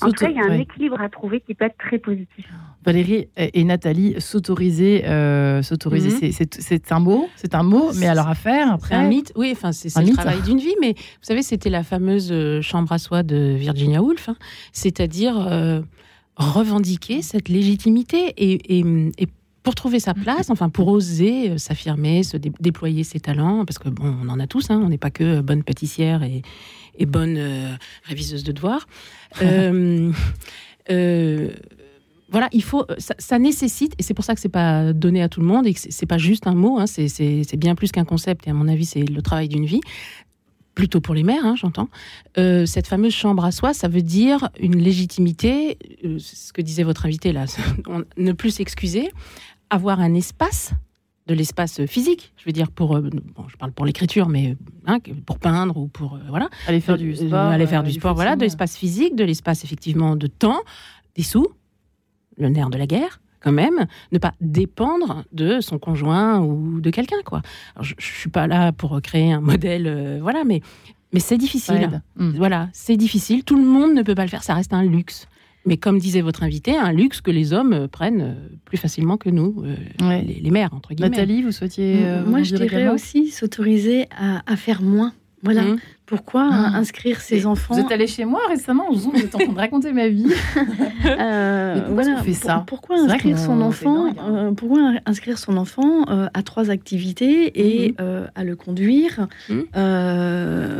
[0.00, 2.46] En tout cas, il y a un équilibre à trouver qui peut être très positif.
[2.84, 6.32] Valérie et Nathalie, s'autoriser, euh, s'autoriser, mhm.
[6.32, 8.94] c'est un mot, c'est un mot, mais alors à faire après?
[8.94, 12.30] un mythe, oui, enfin c'est le travail d'une vie, mais vous savez, c'était la fameuse
[12.32, 14.36] euh, chambre à soi de Virginia Woolf, hein.
[14.72, 15.82] c'est-à-dire euh,
[16.36, 18.84] revendiquer cette légitimité et, et,
[19.18, 19.28] et
[19.62, 23.88] pour trouver sa place, enfin pour oser euh, s'affirmer, se déployer ses talents, parce que
[23.88, 26.42] bon, on en a tous, hein, on n'est pas que bonne pâtissière et,
[27.06, 28.86] bonne euh, réviseuse de devoirs.
[30.90, 31.50] Euh,
[32.30, 35.38] voilà, il faut, ça, nécessite, et c'est pour ça que c'est pas donné à tout
[35.40, 38.48] le monde et que c'est pas juste un mot, hein, c'est bien plus qu'un concept,
[38.48, 39.82] et à mon avis, c'est le travail d'une vie
[40.74, 41.88] plutôt pour les mères, hein, j'entends.
[42.34, 45.78] cette fameuse chambre à soi, ça veut dire une légitimité,
[46.18, 47.44] ce que disait votre invité là,
[48.16, 49.12] ne plus s'excuser,
[49.70, 50.72] avoir un espace
[51.26, 54.56] de l'espace physique, je veux dire pour, euh, bon, je parle pour l'écriture, mais
[54.86, 57.92] hein, pour peindre ou pour euh, voilà, aller faire du euh, sport, aller faire du
[57.92, 60.60] sport, voilà, de l'espace physique, de l'espace effectivement de temps,
[61.14, 61.46] des sous,
[62.36, 66.90] le nerf de la guerre, quand même, ne pas dépendre de son conjoint ou de
[66.90, 67.42] quelqu'un, quoi.
[67.80, 70.60] je, ne suis pas là pour créer un modèle, euh, voilà, mais
[71.12, 72.02] mais c'est difficile.
[72.16, 72.30] Hmm.
[72.36, 73.42] Voilà, c'est difficile.
[73.42, 74.44] Tout le monde ne peut pas le faire.
[74.44, 75.26] Ça reste un luxe.
[75.66, 79.28] Mais comme disait votre invité, un luxe que les hommes prennent euh, plus facilement que
[79.28, 81.10] nous, euh, les, mères, entre guillemets.
[81.10, 82.04] Nathalie, vous souhaitiez.
[82.26, 85.12] Moi, je dirais aussi s'autoriser à, faire moins.
[85.42, 85.62] Voilà.
[85.62, 85.78] Mmh.
[86.10, 86.72] Pourquoi ah.
[86.74, 89.92] inscrire ses enfants Vous êtes allé chez moi récemment, vous êtes en train de raconter
[89.92, 90.26] ma vie.
[91.06, 92.20] euh, voilà.
[92.24, 97.52] fait ça pourquoi inscrire son enfant euh, Pourquoi inscrire son enfant euh, à trois activités
[97.54, 97.94] et mmh.
[98.00, 99.60] euh, à le conduire mmh.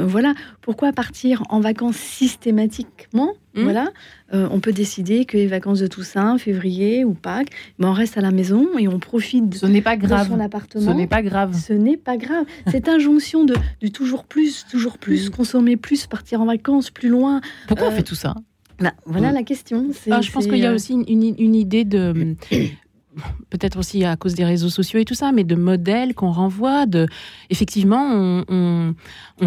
[0.04, 0.34] Voilà.
[0.62, 3.62] Pourquoi partir en vacances systématiquement Mmh.
[3.64, 3.90] Voilà,
[4.32, 8.16] euh, on peut décider que les vacances de Toussaint, février ou Pâques, mais on reste
[8.16, 10.28] à la maison et on profite Ce n'est pas grave.
[10.28, 10.92] de son appartement.
[10.92, 11.54] Ce n'est pas grave.
[11.54, 12.44] Ce n'est pas grave.
[12.70, 13.56] Cette injonction de,
[13.92, 15.30] toujours plus, toujours plus, mmh.
[15.30, 17.40] consommer plus, partir en vacances plus loin.
[17.68, 18.34] Pourquoi on euh, fait tout ça?
[18.78, 19.34] bah, Voilà mmh.
[19.34, 19.86] la question.
[20.10, 22.36] Ah, je pense qu'il y a euh, aussi une, idée de
[23.50, 26.86] peut-être aussi à cause des réseaux sociaux et tout ça, mais de modèles qu'on renvoie.
[26.86, 27.06] De,
[27.50, 28.94] effectivement, on,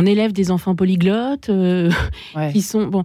[0.06, 1.50] élève des enfants polyglottes
[2.52, 3.04] qui sont bon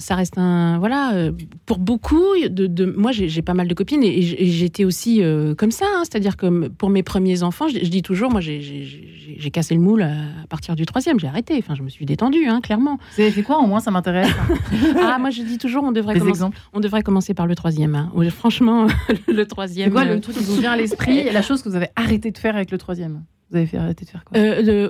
[0.00, 1.32] ça reste un voilà euh,
[1.66, 5.84] pour beaucoup de, moi j'ai pas mal de copines et, j'étais aussi euh, comme ça
[5.86, 6.02] hein.
[6.04, 10.14] c'est-à-dire que pour mes premiers enfants je, dis toujours moi j'ai cassé le moule à,
[10.48, 11.56] partir du troisième j'ai arrêté.
[11.58, 12.98] Enfin je me suis détendue hein, clairement.
[13.16, 14.32] Vous avez fait quoi au moins ça m'intéresse
[15.02, 18.10] ah moi je dis toujours on devrait commencer on devrait commencer par le troisième hein.
[18.30, 18.86] franchement
[19.28, 21.76] le troisième quoi le euh, truc qui vous vient à l'esprit la chose que vous
[21.76, 23.22] avez arrêté de faire avec le troisième?
[23.50, 24.38] Vous avez fait arrêter de faire quoi?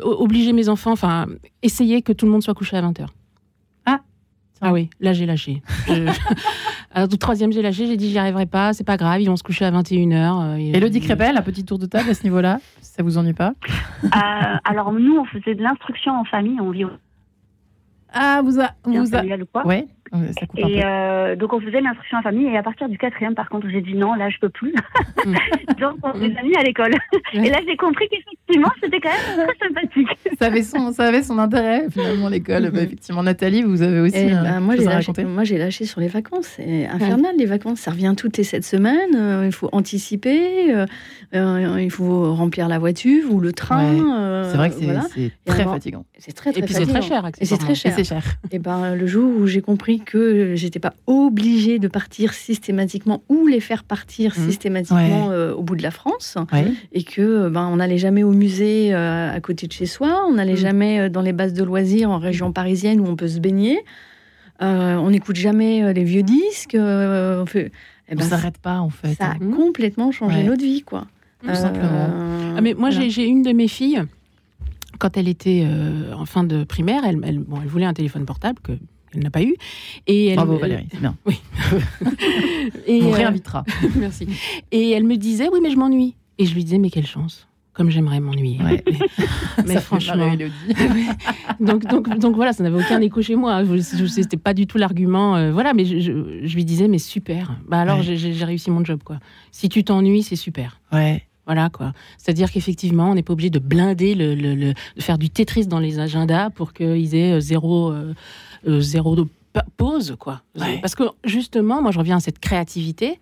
[0.04, 1.26] Obliger mes enfants enfin
[1.62, 3.06] essayer que tout le monde soit couché à 20h
[4.60, 5.62] ah oui, là j'ai lâché.
[6.92, 9.36] Alors, au troisième, j'ai lâché, j'ai dit j'y arriverai pas, c'est pas grave, ils vont
[9.36, 10.58] se coucher à 21h.
[10.58, 13.54] Et Elodie Crépel, un petit tour de table à ce niveau-là, ça vous ennuie pas
[14.04, 14.08] euh,
[14.64, 16.90] Alors nous, on faisait de l'instruction en famille, on vit au...
[18.12, 18.70] Ah, vous a...
[18.84, 19.64] Vous a...
[19.64, 19.86] Ouais.
[20.12, 22.46] Ça coupe et euh, donc on faisait l'instruction en famille.
[22.46, 24.74] Et à partir du quatrième par contre j'ai dit non là je peux plus.
[25.24, 25.34] Mm.
[25.80, 26.94] donc on s'est mis à l'école.
[27.32, 30.08] Et là j'ai compris qu'effectivement c'était quand même très sympathique.
[30.40, 32.70] Ça avait son ça avait son intérêt finalement l'école.
[32.72, 36.00] Bah, effectivement Nathalie vous avez aussi eh ben, moi j'ai lâché, moi j'ai lâché sur
[36.00, 36.54] les vacances.
[36.56, 37.78] C'est infernal les vacances.
[37.78, 39.14] Ça revient toutes les sept semaines.
[39.14, 40.74] Euh, il faut anticiper.
[41.34, 44.44] Euh, il faut remplir la voiture ou le train.
[44.50, 46.04] C'est vrai que c'est très fatigant.
[46.18, 47.98] C'est très très et puis c'est très cher et c'est très cher.
[47.98, 48.22] et, cher.
[48.50, 53.46] et ben le jour où j'ai compris que j'étais pas obligée de partir systématiquement ou
[53.46, 54.46] les faire partir mmh.
[54.46, 56.36] systématiquement euh, au bout de la France
[56.92, 60.34] et que ben on n'allait jamais au musée euh, à côté de chez soi, on
[60.34, 60.56] n'allait mmh.
[60.56, 63.78] jamais euh, dans les bases de loisirs en région parisienne où on peut se baigner.
[64.60, 66.76] on n'écoute jamais les vieux disques.
[66.76, 67.72] on fait,
[68.08, 69.14] eh ben, s'arrête pas en fait.
[69.14, 69.54] Ça a mmh.
[69.54, 71.06] complètement changé notre vie, quoi.
[71.42, 72.10] Tout simplement.
[72.56, 74.02] Ah, mais moi, j'ai une de mes filles
[74.98, 75.66] quand elle était
[76.14, 78.72] en fin de primaire, elle, elle, bon, elle voulait un téléphone portable que
[79.14, 79.54] elle n'a pas eu.
[80.06, 81.16] Et elle, Bravo Valérie, bien.
[81.26, 81.40] Oui.
[82.86, 83.64] et, On euh, réinvitera.
[83.96, 84.26] merci.
[84.70, 86.14] Et elle me disait, oui, mais je m'ennuie.
[86.38, 88.58] Et je lui disais, mais quelle chance comme j'aimerais m'ennuyer.
[89.64, 90.34] Mais, franchement.
[91.60, 93.62] donc, donc, donc voilà, ça n'avait aucun écho chez moi.
[93.80, 95.36] C'était pas du tout l'argument.
[95.36, 96.12] Euh, voilà, mais je,
[96.54, 97.56] lui disais, mais super.
[97.68, 99.18] Bah alors j'ai réussi mon job, quoi.
[99.50, 100.80] Si tu t'ennuies, c'est super.
[100.92, 101.22] Ouais.
[101.50, 101.92] Voilà quoi.
[102.16, 105.98] C'est-à-dire qu'effectivement, on n'est pas obligé de blinder, le, de faire du Tetris dans les
[105.98, 107.90] agendas pour qu'ils aient euh, zéro.
[107.90, 108.14] Euh,
[108.80, 109.26] zéro de
[109.76, 110.42] pause, quoi.
[110.80, 113.18] Parce que justement, moi, je reviens à cette créativité.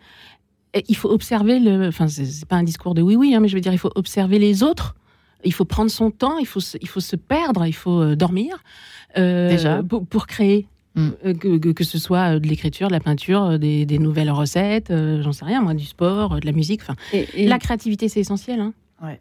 [0.75, 1.89] Et il faut observer le.
[1.89, 3.93] Enfin, c'est pas un discours de oui, oui, hein, mais je veux dire, il faut
[3.95, 4.95] observer les autres.
[5.45, 6.39] Il faut prendre son temps.
[6.39, 7.65] Il faut se, il faut se perdre.
[7.65, 8.63] Il faut euh, dormir.
[9.17, 9.83] Euh, Déjà.
[9.83, 10.67] Pour, créer.
[10.95, 11.33] Mm.
[11.35, 15.45] Que, que, ce soit de l'écriture, de la peinture, des, des nouvelles recettes, j'en sais
[15.45, 16.81] rien, moi, du sport, de la musique.
[16.83, 16.97] Enfin,
[17.37, 18.61] la créativité, c'est essentiel.
[18.61, 18.73] Hein.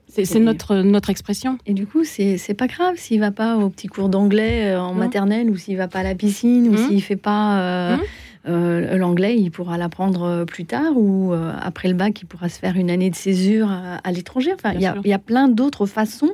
[0.08, 1.60] C'est notre, notre expression.
[1.66, 4.94] Et du coup, c'est pas grave s'il va pas au petit cours d'anglais euh, en
[4.94, 6.78] maternelle ou s'il va pas à la piscine ou mmh.
[6.78, 8.02] s'il fait pas euh, mmh.
[8.48, 12.76] euh, l'anglais, il pourra l'apprendre plus tard ou après le bac, il pourra se faire
[12.76, 14.52] une année de césure à, l'étranger.
[14.54, 16.34] Enfin, il y, y, a plein d'autres façons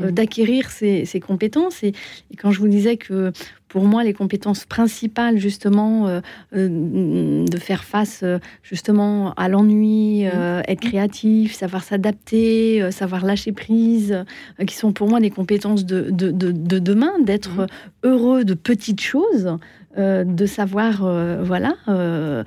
[0.00, 0.12] euh, mm.
[0.12, 1.82] d'acquérir ces, compétences.
[1.82, 1.92] Et,
[2.38, 3.32] quand je vous disais que
[3.72, 6.20] pour moi, les compétences principales, justement, euh,
[6.54, 8.22] euh, de faire face
[8.62, 10.62] justement à l'ennui, mm.
[10.68, 14.24] être créatif, savoir s'adapter, savoir lâcher prise,
[14.66, 17.66] qui sont pour moi des compétences de, de demain, d'être mm.
[18.04, 19.56] heureux de petites choses.
[19.98, 22.44] Euh, de savoir euh, voilà euh,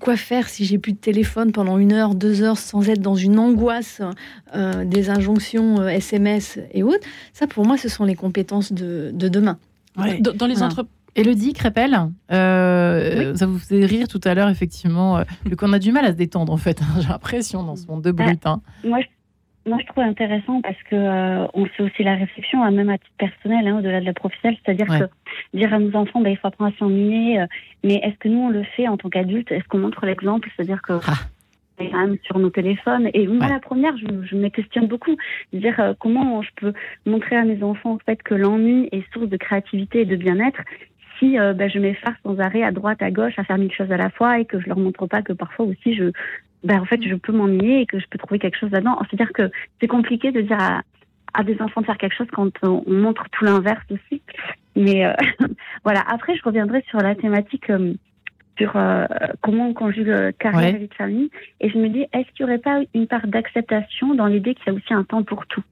[0.00, 3.14] quoi faire si j'ai plus de téléphone pendant une heure, deux heures sans être dans
[3.14, 4.02] une angoisse
[4.84, 7.06] des injonctions SMS et autres.
[7.32, 9.58] Ça, pour moi, ce sont les compétences de, demain.
[9.96, 10.94] Dans, les entreprises.
[11.16, 11.98] Elodie Crépel,
[12.28, 15.22] ça vous faisait rire tout à l'heure, effectivement,
[15.58, 18.02] qu'on a du mal à se détendre, en fait, hein, j'ai l'impression, dans ce monde
[18.02, 18.40] de brut.
[18.84, 19.00] moi,
[19.66, 22.96] moi, je trouve intéressant parce que euh, on fait aussi la réflexion, hein, même à
[22.96, 26.38] titre personnel, hein, au-delà de la professionnelle, c'est-à-dire que dire à nos enfants, ben, il
[26.38, 27.46] faut apprendre à s'ennuyer, euh,
[27.84, 29.52] mais est-ce que nous, on le fait en tant qu'adultes?
[29.52, 30.48] Est-ce qu'on montre l'exemple?
[30.56, 31.14] C'est-à-dire que ah.
[32.24, 33.10] Sur nos téléphones.
[33.14, 35.16] Et moi, la première, je, je, me questionne beaucoup.
[35.52, 36.72] Dire euh, comment je peux
[37.06, 40.60] montrer à mes enfants en fait que l'ennui est source de créativité et de bien-être
[41.18, 43.98] si ben, je m'efface sans arrêt à droite, à gauche, à faire mille choses à
[43.98, 46.12] la fois et que je leur montre pas que parfois aussi je,
[46.64, 48.98] ben, en fait, je peux m'ennuyer et que je peux trouver quelque chose là-dedans.
[49.08, 50.82] C'est-à-dire que c'est compliqué de dire à,
[51.32, 54.20] à, des enfants de faire quelque chose quand on, montre tout l'inverse aussi.
[54.76, 55.12] Mais euh,
[55.84, 57.94] voilà, après, je reviendrai sur la thématique euh,
[58.60, 59.06] sur euh,
[59.40, 61.30] comment on conjugue carrière et vie de famille.
[61.60, 64.66] Et je me dis, est-ce qu'il n'y aurait pas une part d'acceptation dans l'idée qu'il
[64.66, 65.62] y a aussi un temps pour tout?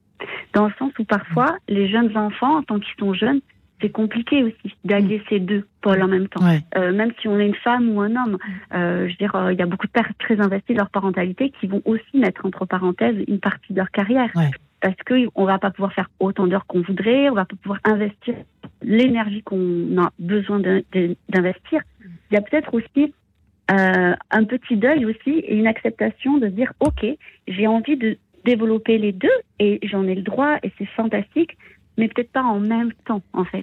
[0.54, 3.40] Dans le sens où parfois, les jeunes enfants, en tant qu'ils sont jeunes,
[3.80, 5.22] c'est compliqué aussi d'allier mm.
[5.28, 6.42] ces deux pôles en même temps.
[6.76, 8.38] Euh, même si on est une femme ou un homme,
[8.74, 10.90] euh, je veux dire, euh, il y a beaucoup de pères très investis de leur
[10.90, 14.32] parentalité qui vont aussi mettre entre parenthèses une partie de leur carrière.
[14.80, 18.34] Parce qu'on va pas pouvoir faire autant d'heures qu'on voudrait, on va pas pouvoir investir
[18.82, 21.82] l'énergie qu'on a besoin d'investir.
[22.30, 23.12] Il y a peut-être aussi
[23.70, 27.04] euh, un petit deuil aussi et une acceptation de dire, OK,
[27.48, 31.58] j'ai envie de développer les deux et j'en ai le droit et c'est fantastique,
[31.96, 33.62] mais peut-être pas en même temps, en fait.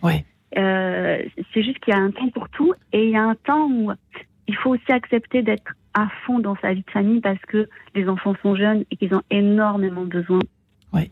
[0.57, 1.23] Euh,
[1.53, 3.67] c'est juste qu'il y a un temps pour tout et il y a un temps
[3.69, 3.91] où
[4.47, 8.07] il faut aussi accepter d'être à fond dans sa vie de famille parce que les
[8.07, 10.39] enfants sont jeunes et qu'ils ont énormément besoin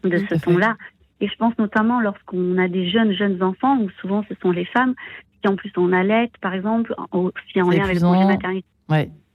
[0.03, 0.75] de ce temps-là.
[1.21, 4.65] Et je pense notamment lorsqu'on a des jeunes, jeunes enfants, où souvent ce sont les
[4.65, 4.93] femmes
[5.41, 8.67] qui en plus ont allaitent, par exemple, aussi en lien avec le congé maternité.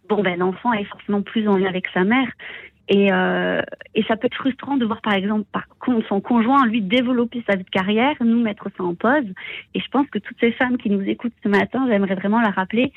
[0.09, 2.29] Bon, ben l'enfant est forcément plus en lien avec sa mère.
[2.91, 3.61] Et, euh,
[3.95, 5.67] et ça peut être frustrant de voir, par exemple, par
[6.09, 9.27] son conjoint, lui, développer sa vie de carrière, nous mettre ça en pause.
[9.75, 12.51] Et je pense que toutes ces femmes qui nous écoutent ce matin, j'aimerais vraiment la
[12.51, 12.93] rappeler.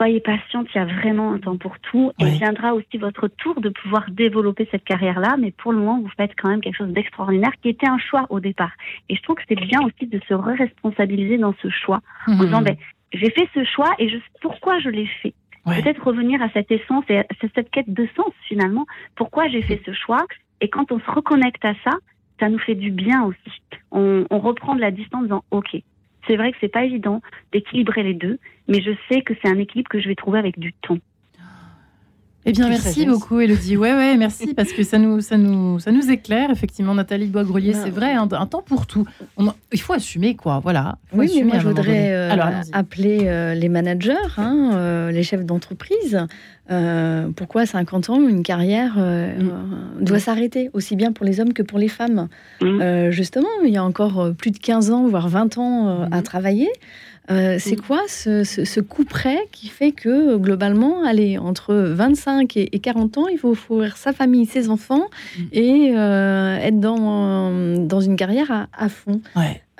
[0.00, 2.10] Soyez patientes, il y a vraiment un temps pour tout.
[2.18, 5.36] Et viendra aussi votre tour de pouvoir développer cette carrière-là.
[5.38, 8.24] Mais pour le moment, vous faites quand même quelque chose d'extraordinaire qui était un choix
[8.30, 8.72] au départ.
[9.10, 12.00] Et je trouve que c'est bien aussi de se re-responsabiliser dans ce choix.
[12.26, 12.38] En mmh.
[12.38, 12.76] disant, ben,
[13.12, 15.34] j'ai fait ce choix et je, pourquoi je l'ai fait?
[15.66, 18.86] Peut-être revenir à cette essence et à cette quête de sens finalement.
[19.16, 20.24] Pourquoi j'ai fait ce choix?
[20.62, 21.90] Et quand on se reconnecte à ça,
[22.40, 23.62] ça nous fait du bien aussi.
[23.90, 25.76] On, on reprend de la distance en disant OK.
[26.26, 29.58] C'est vrai que c'est pas évident d'équilibrer les deux, mais je sais que c'est un
[29.58, 30.98] équilibre que je vais trouver avec du temps.
[32.46, 33.76] Eh bien, merci beaucoup, Elodie.
[33.76, 37.74] Ouais, ouais, merci, parce que ça nous, ça nous, ça nous éclaire, effectivement, Nathalie Bois-Grelier,
[37.74, 39.06] c'est vrai, un, temps pour tout.
[39.72, 40.96] il faut assumer, quoi, voilà.
[41.12, 46.18] Oui, mais moi, je voudrais euh, appeler euh, les managers, hein, euh, les chefs d'entreprise.
[47.36, 50.02] pourquoi 50 ans, une carrière mm.
[50.02, 52.28] doit s'arrêter, aussi bien pour les hommes que pour les femmes?
[52.62, 53.10] Mm.
[53.10, 56.22] Justement, il y a encore plus de 15 ans, voire 20 ans à mm.
[56.22, 56.70] travailler.
[57.30, 57.82] Euh, c'est mm.
[57.82, 63.28] quoi ce, ce, coup près qui fait que globalement, allez, entre 25 et, 40 ans,
[63.28, 65.06] il faut offrir sa famille, ses enfants
[65.38, 65.42] mm.
[65.52, 69.20] et euh, être dans, dans une carrière à, fond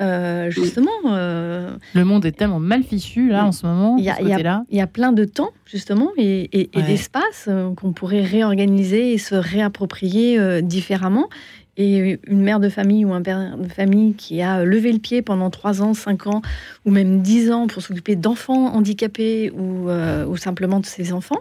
[0.00, 0.90] euh, justement.
[1.04, 3.96] le monde est tellement mal fichu là en ce moment.
[3.98, 8.22] Il y, a, il y a plein de temps justement et, et, d'espace qu'on pourrait
[8.22, 11.28] réorganiser et se réapproprier différemment.
[11.76, 15.22] Et une mère de famille ou un père de famille qui a levé le pied
[15.22, 16.42] pendant 3 ans, 5 ans,
[16.84, 21.40] ou même 10 ans pour s'occuper d'enfants handicapés ou, euh, ou simplement de ses enfants,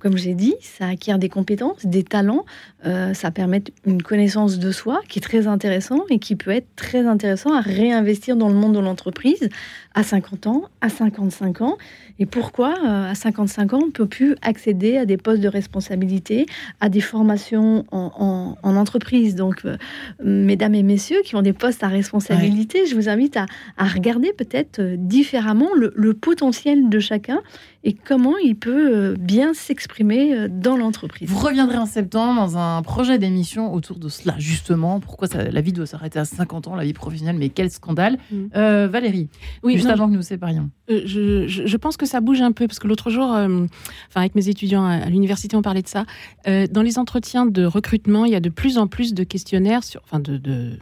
[0.00, 2.46] comme j'ai dit, ça acquiert des compétences, des talents,
[2.86, 6.68] euh, ça permet une connaissance de soi qui est très intéressant et qui peut être
[6.74, 9.50] très intéressant à réinvestir dans le monde de l'entreprise
[9.94, 11.76] à 50 ans, à 55 ans.
[12.18, 15.48] Et pourquoi euh, à 55 ans, on ne peut plus accéder à des postes de
[15.48, 16.46] responsabilité,
[16.80, 19.34] à des formations en, entreprise?
[19.34, 19.76] Donc, euh,
[20.22, 23.46] mesdames et messieurs qui ont des postes à responsabilité, je vous invite à,
[23.78, 27.40] regarder peut-être différemment le potentiel de chacun
[27.82, 31.28] et comment il peut bien s'exprimer dans l'entreprise.
[31.28, 35.00] Vous reviendrez en septembre dans un projet d'émission autour de cela, justement.
[35.00, 38.18] Pourquoi la vie doit s'arrêter à 50 ans, la vie professionnelle, mais quel scandale.
[38.30, 38.36] Mm.
[38.56, 39.28] Euh, Valérie,
[39.62, 40.70] oui, juste avant que nous séparions.
[40.90, 43.66] Euh, je, je, pense que ça bouge un peu, parce que l'autre jour, euh,
[44.08, 46.04] enfin, avec mes étudiants à, l'université, on parlait de ça.
[46.46, 50.00] dans les entretiens de recrutement, il y a de plus en plus de questionnaires, sur,
[50.04, 50.78] enfin, de, de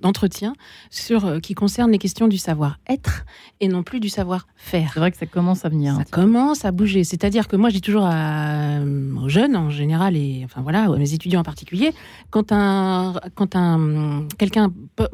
[0.00, 0.54] d'entretien
[0.90, 3.24] sur euh, qui concerne les questions du savoir-être
[3.60, 4.90] et non plus du savoir-faire.
[4.92, 5.96] C'est vrai que ça commence à venir.
[5.96, 7.04] Ça commence à bouger.
[7.04, 10.96] C'est-à-dire que moi, je dis toujours euh, aux jeunes en général et enfin voilà, à
[10.96, 11.92] mes étudiants en particulier,
[12.30, 14.72] quand un quand un quelqu'un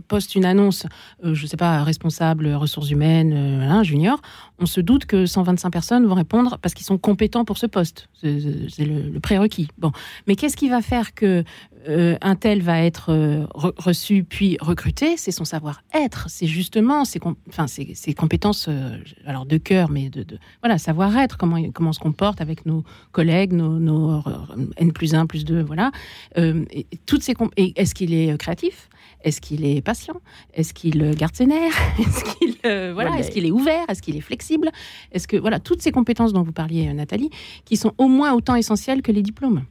[0.08, 0.86] poste une annonce,
[1.24, 4.20] euh, je sais pas, responsable ressources humaines, un junior,
[4.60, 8.08] on se doute que 125 personnes vont répondre parce qu'ils sont compétents pour ce poste.
[8.20, 9.68] C'est le, prérequis.
[9.78, 9.90] Bon,
[10.26, 11.44] mais qu'est-ce qui va faire que
[11.88, 17.20] euh, un tel va être euh, reçu puis recruté, c'est son savoir-être, c'est justement ses,
[17.48, 20.26] enfin, ses, compétences, euh, alors de cœur, mais de,
[20.62, 24.22] voilà, savoir-être, comment, comment on se comporte avec nos collègues, nos,
[24.76, 25.90] N plus 1, plus 2, voilà.
[26.36, 28.90] et, toutes ces est-ce qu'il est créatif?
[29.22, 30.20] Est-ce qu'il est patient?
[30.54, 31.78] Est-ce qu'il garde ses nerfs?
[31.98, 32.50] Est-ce qu'il
[32.92, 33.84] voilà, est-ce qu'il est ouvert?
[33.88, 34.70] Est-ce qu'il est flexible?
[35.12, 37.30] Est-ce que voilà toutes ces compétences dont vous parliez, Nathalie,
[37.64, 39.64] qui sont au moins autant essentielles que les diplômes?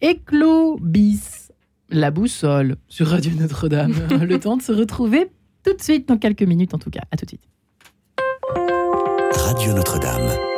[0.00, 1.52] Éclos bis
[1.90, 3.94] la boussole sur Radio Notre-Dame.
[4.22, 5.30] Le temps de se retrouver
[5.64, 7.02] tout de suite, dans quelques minutes en tout cas.
[7.10, 7.42] À tout de suite.
[9.34, 10.51] Radio Notre-Dame.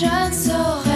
[0.00, 0.87] Je ne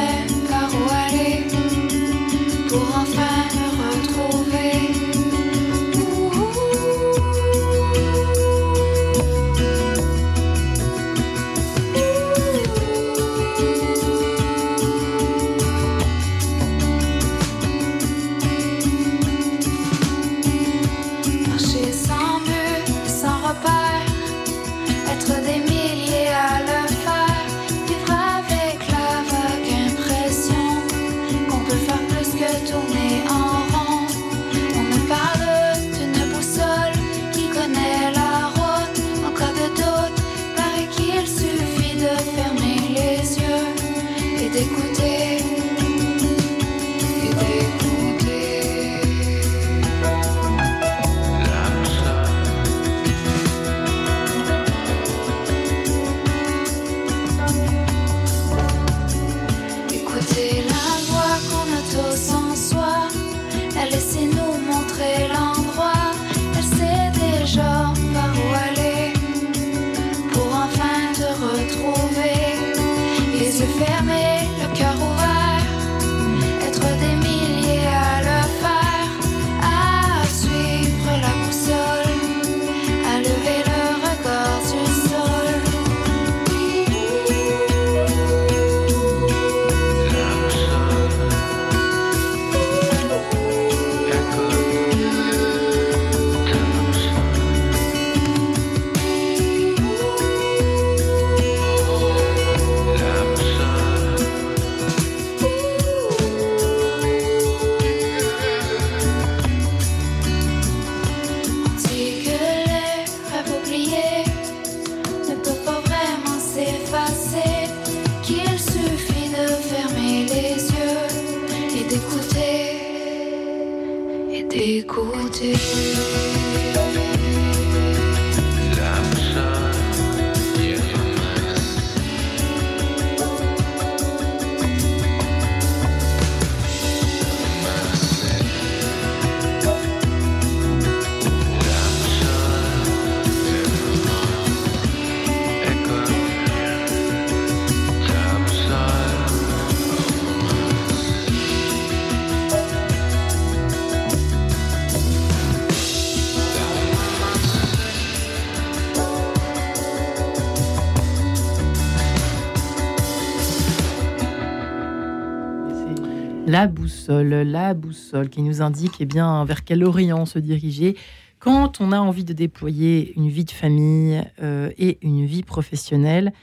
[166.52, 170.98] La boussole, la boussole qui nous indique eh bien, vers quel orient se diriger
[171.38, 176.34] quand on a envie de déployer une vie de famille euh, et une vie professionnelle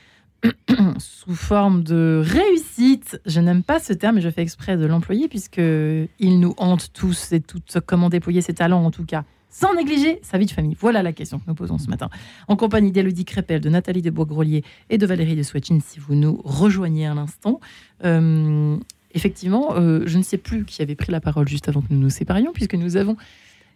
[0.97, 3.21] sous forme de réussite.
[3.27, 6.91] Je n'aime pas ce terme et je fais exprès de l'employer puisque il nous hante
[6.91, 10.51] tous et toutes comment déployer ses talents en tout cas sans négliger sa vie de
[10.51, 12.09] famille Voilà la question que nous posons ce matin.
[12.47, 16.15] En compagnie d'Elodie Crépel, de Nathalie de Boisgrolier et de Valérie de Swetchin, si vous
[16.15, 17.59] nous rejoignez à l'instant.
[18.05, 18.77] Euh,
[19.13, 21.99] effectivement, euh, je ne sais plus qui avait pris la parole juste avant que nous
[21.99, 23.17] nous séparions, puisque nous avons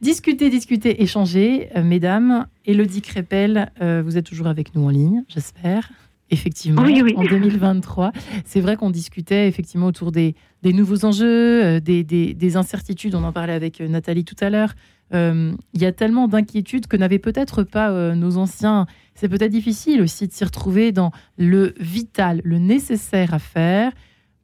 [0.02, 1.70] discuté, discuté, échangé.
[1.76, 5.92] Euh, mesdames, Elodie Crépel, euh, vous êtes toujours avec nous en ligne, j'espère.
[6.30, 8.12] Effectivement, en 2023,
[8.44, 13.14] c'est vrai qu'on discutait effectivement autour des, nouveaux enjeux, des, des, incertitudes.
[13.14, 14.74] On en parlait avec Nathalie tout à l'heure.
[15.12, 18.88] Il y a tellement d'inquiétudes que n'avaient peut-être pas nos anciens.
[19.14, 23.92] C'est peut-être difficile aussi de s'y retrouver dans le vital, le nécessaire à faire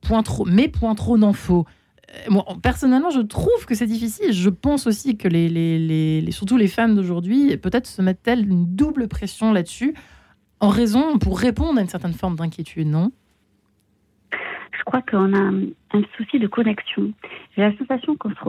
[0.01, 1.65] point trop, mais point trop n'en faut.
[2.09, 4.31] Euh, moi, personnellement, je trouve que c'est difficile.
[4.33, 9.07] Je pense aussi que les, les, surtout les femmes d'aujourd'hui, peut-être se mettent-elles une double
[9.07, 9.93] pression là-dessus,
[10.59, 13.11] en raison, pour répondre à une certaine forme d'inquiétude, non?
[14.31, 17.11] Je crois qu'on a un, souci de connexion.
[17.55, 18.39] J'ai la sensation qu'on se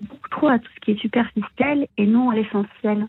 [0.00, 3.06] beaucoup trop à tout ce qui est superficiel et non à l'essentiel.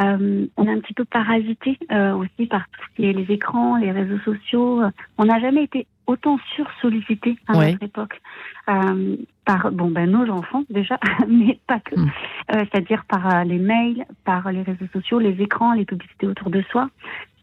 [0.00, 3.32] Euh, on est un petit peu parasité euh, aussi par tout ce qui est les
[3.32, 4.82] écrans, les réseaux sociaux.
[5.18, 8.20] On n'a jamais été autant sursollicité à notre époque
[8.68, 10.98] euh, par bon ben nos enfants déjà,
[11.28, 11.98] mais pas que.
[11.98, 12.10] Hmm.
[12.50, 16.88] C'est-à-dire par les mails, par les réseaux sociaux, les écrans, les publicités autour de soi.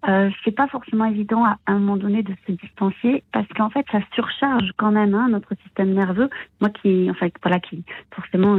[0.08, 3.86] Euh, c'est pas forcément évident à, un moment donné de se distancier parce qu'en fait
[3.91, 6.30] ça surcharge quand même hein, notre système nerveux.
[6.62, 8.58] Moi qui, enfin voilà, qui forcément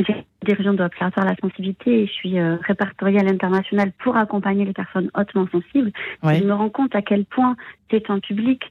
[0.00, 4.16] j'ai dirigeante de l'Observatoire de la sensibilité et je suis euh, répertoriée à l'international pour
[4.16, 5.92] accompagner les personnes hautement sensibles.
[6.22, 7.56] Je me rends compte à quel point
[7.90, 8.62] c'est un public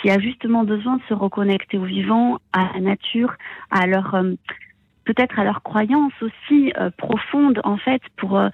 [0.00, 3.34] qui a justement besoin de se reconnecter au vivant, à la nature,
[3.70, 4.32] à leur euh,
[5.04, 8.48] peut-être à leur croyance aussi euh, profonde en fait pour euh,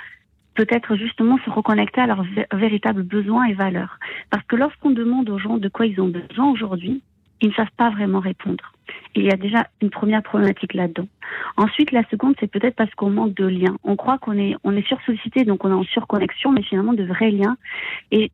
[0.57, 3.99] peut-être justement se reconnecter à leurs véritables besoins et valeurs.
[4.31, 7.03] Parce que lorsqu'on demande aux gens de quoi ils ont besoin aujourd'hui,
[7.41, 8.73] ils ne savent pas vraiment répondre.
[9.15, 11.07] il y a déjà une première problématique là-dedans.
[11.57, 13.77] Ensuite, la seconde, c'est peut-être parce qu'on manque de liens.
[13.85, 17.05] On croit qu'on est, on est sursollicité, donc on est en surconnexion, mais finalement de
[17.05, 17.57] vrais liens.
[18.11, 18.31] Et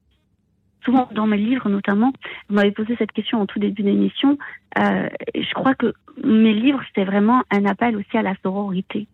[0.84, 2.12] souvent dans mes livres notamment,
[2.48, 4.38] vous m'avez posé cette question en tout début d'émission.
[4.78, 9.06] Euh, je crois que mes livres, c'était vraiment un appel aussi à la sororité.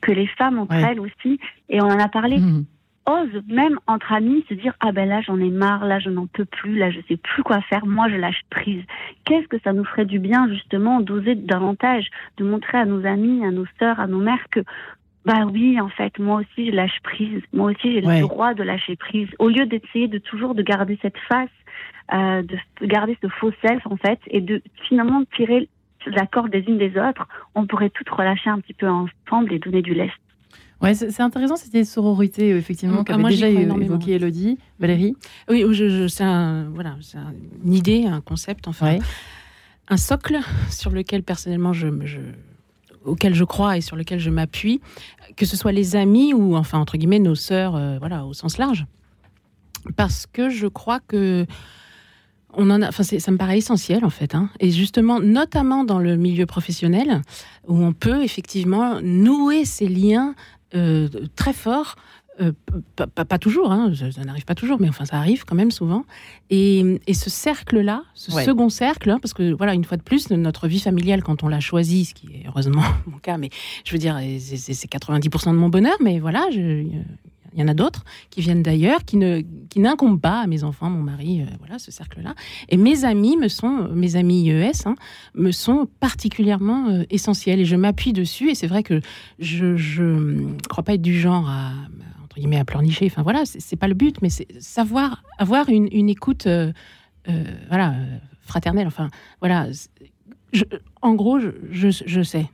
[0.00, 1.38] Que les femmes entre elles aussi,
[1.68, 2.38] et on en a parlé.
[2.38, 2.64] Mm
[3.08, 6.26] ose même entre amis se dire ah ben là j'en ai marre, là je n'en
[6.26, 8.82] peux plus, là je sais plus quoi faire, moi je lâche prise.
[9.24, 13.44] Qu'est-ce que ça nous ferait du bien justement d'oser davantage, de montrer à nos amis,
[13.44, 14.60] à nos sœurs, à nos mères que
[15.24, 18.62] bah oui en fait moi aussi je lâche prise, moi aussi j'ai le droit de
[18.62, 19.28] lâcher prise.
[19.38, 21.48] Au lieu d'essayer de toujours de garder cette face,
[22.12, 25.68] euh, de garder ce faux self en fait et de finalement tirer
[26.08, 29.58] la corde des unes des autres, on pourrait toutes relâcher un petit peu ensemble et
[29.58, 30.12] donner du lest.
[30.80, 34.58] Ouais, c'est intéressant cette idée de sororité, euh, effectivement, qu'avait ah, déjà évoqué Elodie.
[34.78, 35.16] Valérie
[35.48, 36.94] Oui, je, c'est un, voilà,
[37.64, 38.98] une idée, un concept, enfin,
[39.88, 40.38] un socle
[40.70, 42.20] sur lequel personnellement je, je,
[43.04, 44.80] auquel je crois et sur lequel je m'appuie,
[45.36, 48.56] que ce soit les amis ou, enfin, entre guillemets, nos sœurs, euh, voilà, au sens
[48.56, 48.86] large.
[49.96, 51.44] Parce que je crois que
[52.54, 54.50] on en a, enfin, ça me paraît essentiel en fait, hein.
[54.60, 57.22] et justement, notamment dans le milieu professionnel,
[57.66, 60.34] où on peut effectivement nouer ces liens
[60.74, 61.96] euh, très fort.
[62.40, 62.52] Euh,
[62.94, 66.04] pas, toujours, hein, ça, n'arrive pas toujours, mais enfin ça arrive quand même souvent.
[66.50, 70.68] Et, ce cercle-là, ce second cercle, hein, parce que voilà, une fois de plus, notre
[70.68, 73.50] vie familiale, quand on l'a choisi, ce qui est heureusement mon cas, mais
[73.84, 76.84] je veux dire, c'est 90% de mon bonheur, mais voilà, je,
[77.52, 80.64] il y en a d'autres qui viennent d'ailleurs, qui ne qui n'incombent pas à mes
[80.64, 82.34] enfants, mon mari, euh, voilà, ce cercle-là.
[82.68, 84.94] Et mes amis me sont, mes amis IES, hein,
[85.34, 88.50] me sont particulièrement euh, essentiels et je m'appuie dessus.
[88.50, 89.00] Et c'est vrai que
[89.38, 91.72] je ne crois pas être du genre à
[92.22, 93.06] entre guillemets à pleurnicher.
[93.06, 96.72] Enfin voilà, c'est pas le but, mais c'est savoir avoir une, écoute, euh,
[97.68, 97.94] voilà,
[98.42, 98.86] fraternelle.
[98.86, 99.68] Enfin voilà,
[101.02, 102.46] en gros, je, je, je sais.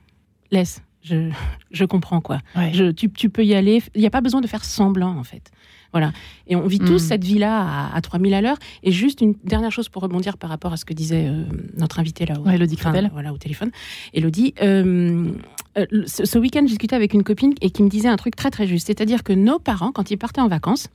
[0.51, 1.29] Laisse, je,
[1.71, 2.39] je comprends quoi.
[2.73, 3.81] Je, tu, tu, peux y aller.
[3.93, 5.51] Il n'y a pas besoin de faire semblant en fait.
[5.91, 6.11] Voilà.
[6.47, 7.07] Et on vit tous hmm.
[7.07, 8.57] cette vie-là à, à 3000 à l'heure.
[8.83, 11.45] Et juste une dernière chose pour rebondir par rapport à ce que disait euh,
[11.77, 12.77] notre invité là, Elodie
[13.13, 13.71] voilà, au téléphone.
[14.13, 15.31] Elodie, euh,
[15.77, 18.49] euh, ce, week-end, j'ai discuté avec une copine et qui me disait un truc très
[18.49, 18.87] très juste.
[18.87, 20.89] C'est-à-dire que nos parents, quand ils partaient en vacances,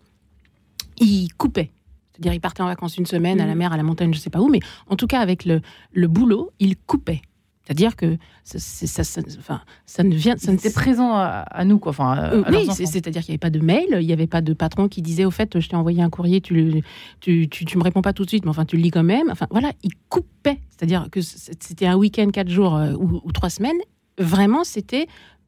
[0.98, 1.70] ils coupaient.
[2.12, 3.58] C'est-à-dire, ils partaient en vacances une semaine à la hmm.
[3.58, 6.08] mer, à la montagne, je sais pas où, mais en tout cas, avec le, le
[6.08, 7.22] boulot, ils coupaient.
[7.70, 10.36] C'est-à-dire que ça, ça, enfin, ça ne vient.
[10.36, 11.90] Ça C'était présent à, nous, quoi.
[11.90, 14.54] Enfin, euh, oui, c'est-à-dire qu'il n'y avait pas de mail, il n'y avait pas de
[14.54, 16.82] patron qui disait au fait, je t'ai envoyé un courrier, tu,
[17.20, 19.30] tu, tu, me réponds pas tout de suite, mais enfin, tu le lis quand même.
[19.30, 20.58] Enfin, voilà, il coupait.
[20.70, 23.78] C'est-à-dire que c'était un week-end, quatre jours euh, ou, trois semaines.
[24.18, 25.06] Vraiment, c'était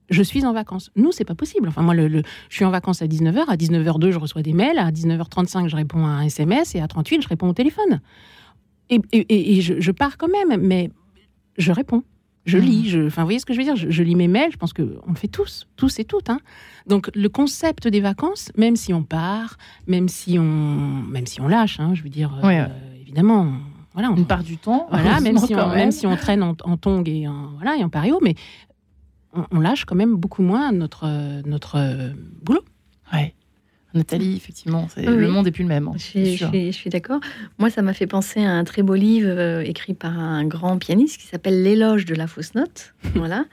[0.09, 0.93] je suis en vacances.
[0.95, 1.67] Nous, c'est pas possible.
[1.67, 3.47] Enfin, moi, le, je suis en vacances à 19h.
[3.49, 4.79] À 19h02, je reçois des mails.
[4.79, 6.77] À 19h35, je réponds à un SMS.
[6.77, 8.01] Et à 38, je réponds au téléphone.
[8.91, 10.61] Et, et, je, je, pars quand même.
[10.61, 10.91] Mais
[11.59, 12.03] je réponds.
[12.45, 12.63] Je hmm.
[12.63, 13.77] lis, je, enfin, vous voyez ce que je veux dire?
[13.77, 16.29] Je, lis mes mails, je pense qu'on le fait tous, tous et toutes.
[16.29, 16.41] Hein.
[16.87, 21.47] Donc, le concept des vacances, même si on part, même si on, même si on
[21.47, 22.67] lâche, hein, je veux dire, euh,
[23.01, 23.53] évidemment,
[23.95, 25.93] voilà, on, part du temps, voilà, même si, on, même.
[25.93, 28.35] si on traîne en, en tong et en, voilà, et en pario, mais
[29.35, 31.07] on, on, lâche quand même beaucoup moins notre,
[31.47, 32.65] notre boulot.
[33.13, 33.35] Ouais.
[33.95, 35.89] Nathalie, effectivement, le monde n'est plus le même.
[35.89, 37.21] Hein, je, suis, d'accord.
[37.59, 40.79] Moi, ça m'a fait penser à un très beau livre euh, écrit par un grand
[40.79, 42.95] pianiste qui s'appelle L'éloge de la fausse note.
[43.15, 43.45] Voilà.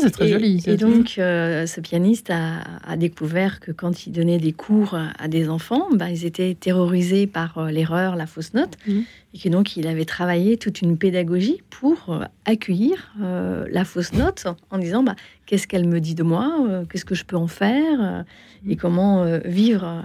[0.00, 0.62] c'est très joli.
[0.66, 5.48] Et donc, euh, ce pianiste a, découvert que quand il donnait des cours à des
[5.48, 8.76] enfants, bah, ils étaient terrorisés par euh, l'erreur, la fausse note.
[8.88, 9.00] Mmh
[9.44, 14.46] et donc il avait travaillé toute une pédagogie pour euh, accueillir euh, la fausse note
[14.70, 17.48] en disant bah, qu'est-ce qu'elle me dit de moi, euh, qu'est-ce que je peux en
[17.48, 18.24] faire
[18.66, 18.76] et mm.
[18.76, 20.02] comment vivre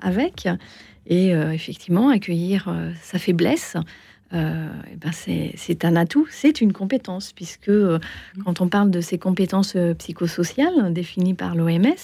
[0.00, 0.48] avec.
[1.06, 3.76] Et effectivement, accueillir sa faiblesse,
[4.32, 8.42] euh, eh ben c'est un atout, c'est une compétence, puisque euh, mmh.
[8.42, 11.94] quand on parle de ces compétences euh, psychosociales définies par l'OMS,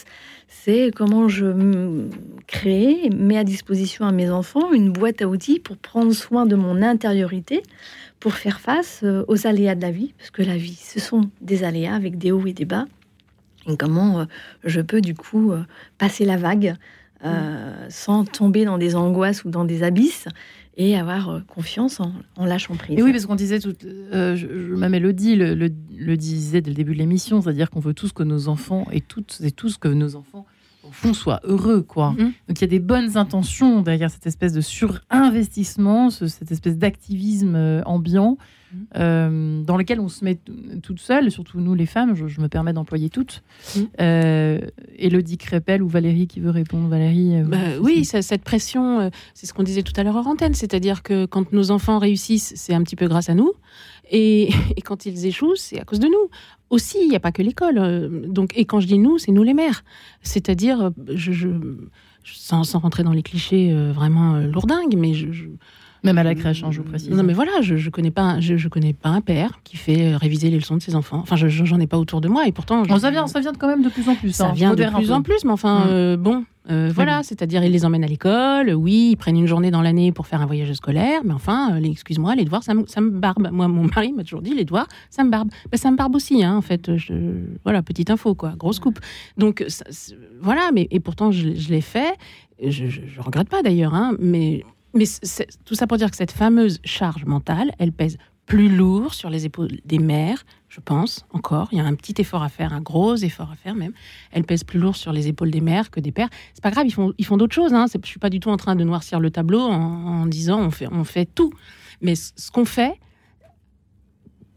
[0.47, 2.07] c'est comment je
[2.47, 6.55] crée, mets à disposition à mes enfants une boîte à outils pour prendre soin de
[6.55, 7.63] mon intériorité,
[8.21, 11.65] pour faire face aux aléas de la vie, parce que la vie, ce sont des
[11.65, 12.85] aléas avec des hauts et des bas.
[13.67, 14.27] Et comment
[14.63, 15.53] je peux du coup
[15.97, 16.75] passer la vague
[17.25, 17.31] mmh.
[17.89, 20.29] sans tomber dans des angoisses ou dans des abysses
[20.77, 22.99] et avoir euh, confiance en, lâchant prise.
[22.99, 26.77] Et oui, parce qu'on disait, tout, euh, je, ma mélodie le, le, disait dès le
[26.77, 29.89] début de l'émission, c'est-à-dire qu'on veut tous que nos enfants et toutes et tous que
[29.89, 30.47] nos enfants
[30.85, 32.11] au fond soient heureux, quoi.
[32.13, 32.33] Mhm.
[32.49, 37.55] Donc il y a des bonnes intentions derrière cette espèce de surinvestissement, cette espèce d'activisme
[37.55, 38.37] euh, ambiant
[38.97, 40.39] euh, dans lequel on se met
[40.83, 43.43] toute seule, surtout nous les femmes, je, me permets d'employer toutes.
[43.77, 43.81] Mmh.
[44.01, 44.61] Euh,
[44.99, 46.89] Elodie Crépel ou Valérie qui veut répondre?
[46.89, 50.55] Valérie euh, bah, Oui, cette pression, c'est ce qu'on disait tout à l'heure en antenne,
[50.55, 53.53] c'est-à-dire que quand nos enfants réussissent, c'est un petit peu grâce à nous.
[54.11, 54.51] Et,
[54.85, 56.31] quand ils échouent, c'est à cause de nous.
[56.71, 58.27] Aussi, il n'y a pas que l'école.
[58.29, 59.85] Donc, et quand je dis nous, c'est nous les mères.
[60.23, 61.49] C'est-à-dire, je,
[62.25, 65.27] sans, rentrer dans les clichés vraiment lourdingues, mais je,
[66.03, 67.11] même à la crèche, hein, je vous précise.
[67.11, 70.17] Non, mais voilà, je, je connais pas, je, je, connais pas un père qui fait
[70.17, 71.21] réviser les leçons de ses enfants.
[71.23, 72.85] Enfin, j'en ai pas autour de moi, et pourtant.
[72.99, 74.33] ça vient, ça vient quand même de plus en plus.
[74.33, 75.89] Ça hein, vient de plus en plus, mais enfin, mm.
[75.91, 78.71] euh, bon, euh, voilà, c'est-à-dire ils les emmènent à l'école.
[78.71, 81.83] Oui, ils prennent une journée dans l'année pour faire un voyage scolaire, mais enfin, euh,
[81.85, 83.49] excuse-moi, les devoirs, ça me, ça me barbe.
[83.53, 85.51] Moi, mon mari m'a toujours dit, les devoirs, ça me barbe.
[85.71, 86.97] Ben, ça me barbe aussi, hein, en fait.
[86.97, 87.15] Je,
[87.65, 88.99] voilà, petite info, quoi, grosse coupe.
[89.37, 89.65] Donc,
[90.41, 92.15] voilà, mais et pourtant, je, je l'ai fait.
[92.65, 94.65] Je, je, regrette pas d'ailleurs, hein, mais
[94.95, 95.05] mais
[95.65, 99.47] tout ça pour dire que cette fameuse charge mentale, elle pèse plus lourd sur les
[99.47, 101.69] épaules des mères, je pense, encore.
[101.73, 103.93] Il y a un petit effort à faire, un gros effort à faire même.
[104.31, 106.29] Elle pèse plus lourd sur les épaules des mères que des pères.
[106.55, 107.73] C'est pas grave, ils font, ils font d'autres choses.
[107.73, 107.87] Hein.
[107.93, 110.89] Je suis pas du tout en train de noircir le tableau en, disant on fait,
[110.91, 111.53] on fait tout.
[112.01, 112.99] Mais ce qu'on fait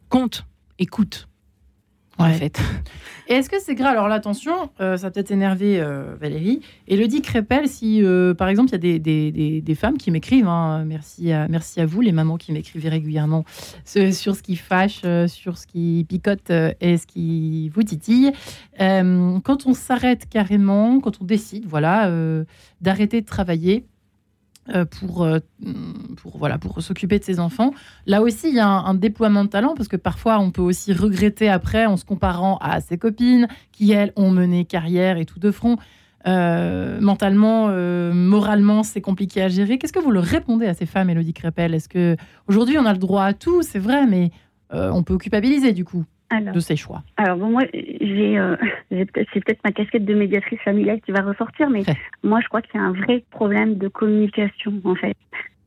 [0.09, 0.45] compte
[0.79, 1.27] et coûte
[2.17, 2.59] en fait.
[3.27, 6.61] Et est-ce que c'est grave Alors là, attention, euh, ça peut-être énervé euh, Valérie.
[6.87, 9.97] Et le dit Crépel, si euh, par exemple il y a des, des, des, femmes
[9.97, 13.43] qui m'écrivent, hein, merci, à, merci à vous, les mamans qui m'écrivent régulièrement
[13.83, 18.31] sur ce qui fâche, sur ce qui picote et ce qui vous titille.
[18.77, 22.11] quand on s'arrête carrément, quand on décide voilà,
[22.81, 23.94] d'arrêter de travailler, euh,
[24.85, 25.39] pour, euh,
[26.17, 27.71] pour, voilà, pour s'occuper de ses enfants.
[28.05, 30.93] Là aussi, il y a un, déploiement de talent parce que parfois, on peut aussi
[30.93, 35.39] regretter après en se comparant à ses copines qui, elles, ont mené carrière et tout
[35.39, 35.77] de front.
[36.27, 37.67] Euh, mentalement,
[38.13, 39.77] moralement, c'est compliqué à gérer.
[39.77, 41.73] Qu'est-ce que vous leur répondez à ces femmes, Elodie Crépel?
[41.73, 42.15] Est-ce que
[42.47, 44.31] aujourd'hui on a le droit à tout, c'est vrai, mais
[44.71, 46.03] on peut culpabiliser du coup
[46.41, 48.55] de ses choix Alors, bon, moi, j'ai, euh,
[48.89, 51.83] c'est peut-être ma casquette de médiatrice familiale qui va ressortir, mais
[52.23, 55.17] moi, je crois qu'il y a un vrai problème de communication, en fait,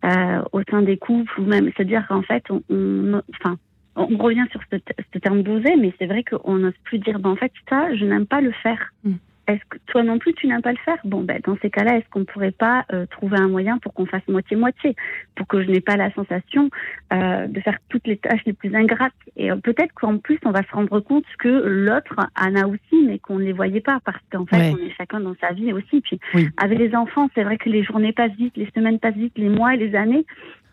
[0.05, 3.57] euh, au sein des couples, ou même, c'est-à-dire qu'en fait, on, enfin,
[3.97, 7.37] on revient sur ce, terme d'oser, mais c'est vrai qu'on n'ose plus dire, ben, en
[7.37, 8.93] fait, ça, je n'aime pas le faire.
[9.05, 9.13] Mm.
[9.49, 10.99] Est-ce que toi non plus tu n'aimes pas le faire?
[11.05, 13.95] Bon, ben dans ces cas-là, est-ce qu'on ne pourrait pas euh, trouver un moyen pour
[13.95, 14.95] qu'on fasse moitié-moitié,
[15.37, 16.69] pour que je n'ai pas la sensation
[17.15, 19.15] euh, de faire toutes les tâches les plus ingrates.
[19.37, 23.07] Et euh, peut-être qu'en plus, on va se rendre compte que l'autre en a aussi,
[23.07, 25.73] mais qu'on ne les voyait pas, parce qu'en fait, on est chacun dans sa vie
[25.73, 26.03] aussi.
[26.03, 26.21] Puis
[26.59, 29.49] avec les enfants, c'est vrai que les journées passent vite, les semaines passent vite, les
[29.49, 30.27] mois et les années.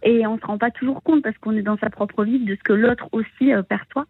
[0.05, 2.55] Et on se rend pas toujours compte parce qu'on est dans sa propre vie de
[2.55, 4.05] ce que l'autre aussi euh, perçoit.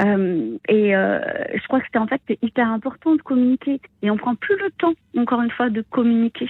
[0.00, 1.20] Euh, et euh,
[1.54, 4.70] je crois que c'était en fait hyper important de communiquer et on prend plus le
[4.70, 6.48] temps, encore une fois, de communiquer.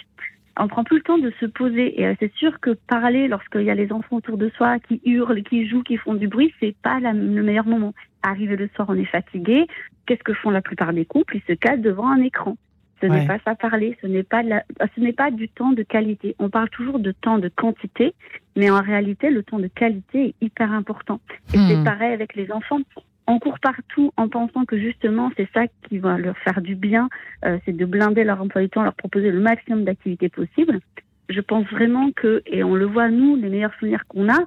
[0.59, 3.71] On prend plus le temps de se poser et c'est sûr que parler lorsqu'il y
[3.71, 6.77] a les enfants autour de soi qui hurlent, qui jouent, qui font du bruit, c'est
[6.83, 7.95] pas le meilleur moment.
[8.23, 9.67] Arriver le soir, on est fatigué.
[10.07, 11.37] Qu'est-ce que font la plupart des couples?
[11.37, 12.57] Ils se calent devant un écran.
[13.01, 16.37] Ce n'est pas ça parler, ce n'est pas, ce n'est pas du temps de qualité.
[16.39, 18.13] On parle toujours de temps de quantité,
[18.57, 21.21] mais en réalité, le temps de qualité est hyper important.
[21.55, 21.85] Et c'est hmm.
[21.85, 22.81] pareil avec les enfants.
[23.27, 27.09] On court partout en pensant que justement c'est ça qui va leur faire du bien,
[27.45, 30.81] euh, c'est de blinder leur emploi du temps, leur proposer le maximum d'activités possibles.
[31.29, 34.39] Je pense vraiment que, et on le voit nous, les meilleurs souvenirs qu'on a,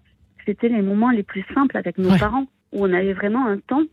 [0.45, 3.84] c'était les moments les plus simples avec nos parents, où on avait vraiment un temps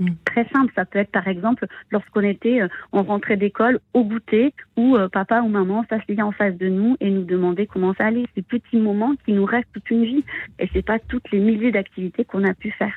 [0.00, 0.08] Mm.
[0.24, 4.54] Très simple, ça peut être par exemple lorsqu'on était, euh, on rentrait d'école au goûter
[4.76, 8.06] où euh, papa ou maman s'asseyait en face de nous et nous demandait comment ça
[8.06, 8.24] allait.
[8.34, 10.24] Ces petits moments qui nous restent toute une vie
[10.58, 12.94] et c'est pas toutes les milliers d'activités qu'on a pu faire.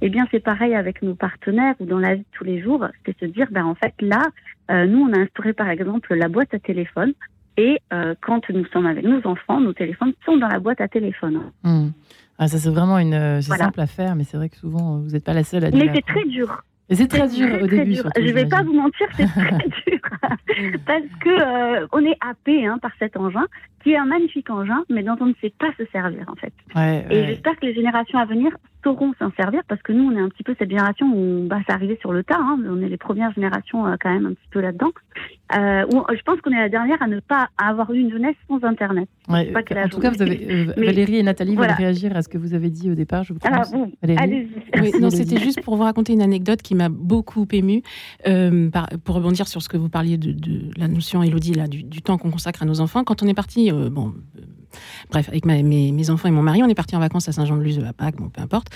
[0.00, 2.84] Eh bien, c'est pareil avec nos partenaires ou dans la vie de tous les jours,
[3.06, 4.22] c'est se dire, ben en fait là,
[4.72, 7.12] euh, nous on a instauré par exemple la boîte à téléphone
[7.60, 10.88] Et euh, quand nous sommes avec nos enfants, nos téléphones sont dans la boîte à
[10.88, 11.42] téléphone.
[11.62, 11.88] Hmm.
[12.38, 13.12] Ah, ça, c'est vraiment une.
[13.12, 15.70] Euh, simple à faire, mais c'est vrai que souvent, vous n'êtes pas la seule à
[15.70, 15.84] dire.
[15.84, 16.64] Mais c'est très dur.
[16.90, 17.94] C'est très dur au début.
[17.94, 20.00] je ne vais pas vous mentir, c'est très dur.
[20.86, 23.46] Parce que on est happé hein, par cet engin,
[23.82, 26.52] qui est un magnifique engin, mais dont on ne sait pas se servir, en fait.
[27.10, 30.20] et j'espère que les générations à venir sauront s'en servir parce que nous, on est
[30.20, 32.38] un petit peu cette génération où bah, ça arrivait sur le tas.
[32.38, 34.90] Hein, on est les premières générations euh, quand même un petit peu là-dedans.
[35.56, 38.62] Euh, je pense qu'on est la dernière à ne pas avoir eu une jeunesse sans
[38.64, 39.08] Internet.
[39.28, 39.42] en
[39.90, 42.70] tout cas, vous avez, euh, Valérie et Nathalie veulent réagir à ce que vous avez
[42.70, 43.24] dit au départ.
[43.24, 45.00] Je vous Alors, ah, bon, allez-y.
[45.00, 47.82] non, c'était juste pour vous raconter une anecdote qui m'a beaucoup émue.
[48.24, 52.30] pour rebondir sur ce que vous parliez de, la notion, Elodie, là, du, temps qu'on
[52.30, 53.04] consacre à nos enfants.
[53.04, 54.14] Quand on est parti, bon
[55.10, 57.92] Bref, avec mes, enfants et mon mari, on est parti en vacances à Saint-Jean-de-Luz à
[57.92, 58.68] Pâques, bon, peu importe.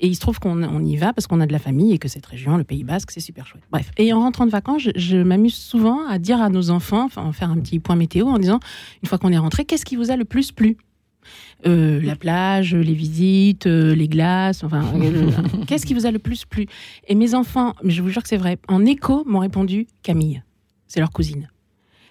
[0.00, 2.08] Et il se trouve qu'on y va parce qu'on a de la famille et que
[2.08, 3.62] cette région, le Pays Basque, c'est super chouette.
[3.70, 3.90] Bref.
[3.98, 7.50] Et en rentrant de vacances, je, m'amuse souvent à dire à nos enfants, enfin, faire
[7.50, 8.60] un petit point météo en disant,
[9.02, 10.76] une fois qu'on est rentré, qu'est-ce qui vous a le plus plu?
[11.66, 15.30] Euh, la plage, les visites, euh, les glaces, enfin, euh,
[15.66, 16.66] qu'est-ce qui vous a le plus plu?
[17.06, 20.42] Et mes enfants, mais je vous jure que c'est vrai, en écho m'ont répondu Camille,
[20.88, 21.48] c'est leur cousine.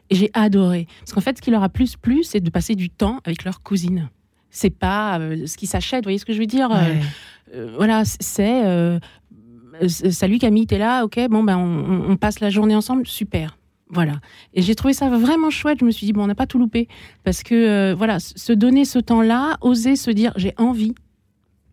[0.10, 0.88] Et j'ai adoré.
[0.99, 3.43] Parce qu'en fait, ce qui leur a plus plu, c'est de passer du temps avec
[3.43, 4.10] leur cousine.
[4.49, 6.70] C'est pas ce qui s'achète, vous voyez ce que je veux dire
[7.78, 8.99] Voilà, c'est
[9.88, 13.58] salut Camille, t'es là, ok, bon ben on, passe la journée ensemble, super.
[13.92, 14.20] Voilà.
[14.54, 15.80] Et j'ai trouvé ça vraiment chouette.
[15.82, 16.88] Je me suis dit, bon, on n'a pas tout loupé.
[17.24, 20.96] Parce que, voilà, se donner ce temps-là, oser se dire, j'ai envie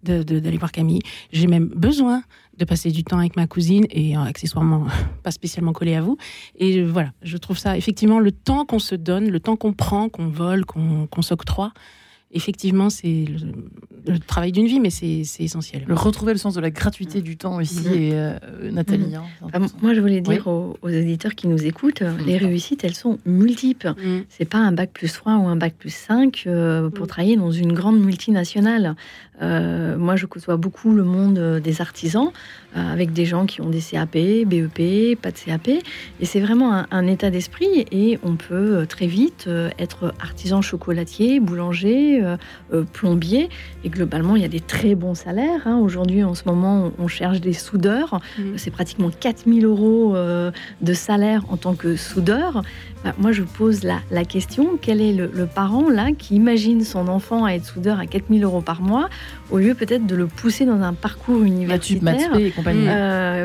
[0.02, 1.02] d'aller voir Camille.
[1.32, 2.22] J'ai même besoin
[2.56, 4.86] de passer du temps avec ma cousine et euh, accessoirement
[5.22, 6.16] pas spécialement collé à vous.
[6.56, 10.08] Et voilà, je trouve ça effectivement le temps qu'on se donne, le temps qu'on prend,
[10.08, 11.72] qu'on vole, qu'on s'octroie,
[12.30, 13.24] effectivement, c'est
[14.06, 15.84] le, travail d'une vie, mais c'est essentiel.
[15.86, 17.94] Le retrouver le sens de la gratuité du temps aussi, mhm.
[17.94, 18.38] et euh,
[18.70, 19.14] Nathalie.
[19.14, 22.26] Hein, ah, moi, je voulais dire aux, éditeurs qui nous écoutent, mhm.
[22.26, 23.94] les réussites, elles sont multiples.
[24.28, 27.50] C'est pas un bac plus 3 ou un bac plus 5 euh, pour travailler dans
[27.50, 28.96] une grande multinationale.
[29.42, 32.30] Euh, moi, je côtoie beaucoup le monde des artisans,
[32.74, 34.12] avec des gens qui ont des CAP,
[34.46, 39.06] BEP, pas de CAP, et c'est vraiment un, un état d'esprit, et on peut très
[39.06, 42.36] vite être artisan chocolatier, boulanger, euh,
[42.72, 43.48] euh, plombier.
[43.84, 45.66] Et globalement, il y a des très bons salaires.
[45.66, 45.78] Hein.
[45.78, 48.20] Aujourd'hui, en ce moment, on cherche des soudeurs.
[48.38, 48.42] Mmh.
[48.56, 52.62] C'est pratiquement 4000 euros euh, de salaire en tant que soudeur.
[53.04, 57.08] Bah, moi, je pose la, la question, quel est le, parent là qui imagine son
[57.08, 59.08] enfant à être soudeur à 4000 euros par mois,
[59.50, 62.32] au lieu peut-être de le pousser dans un parcours universitaire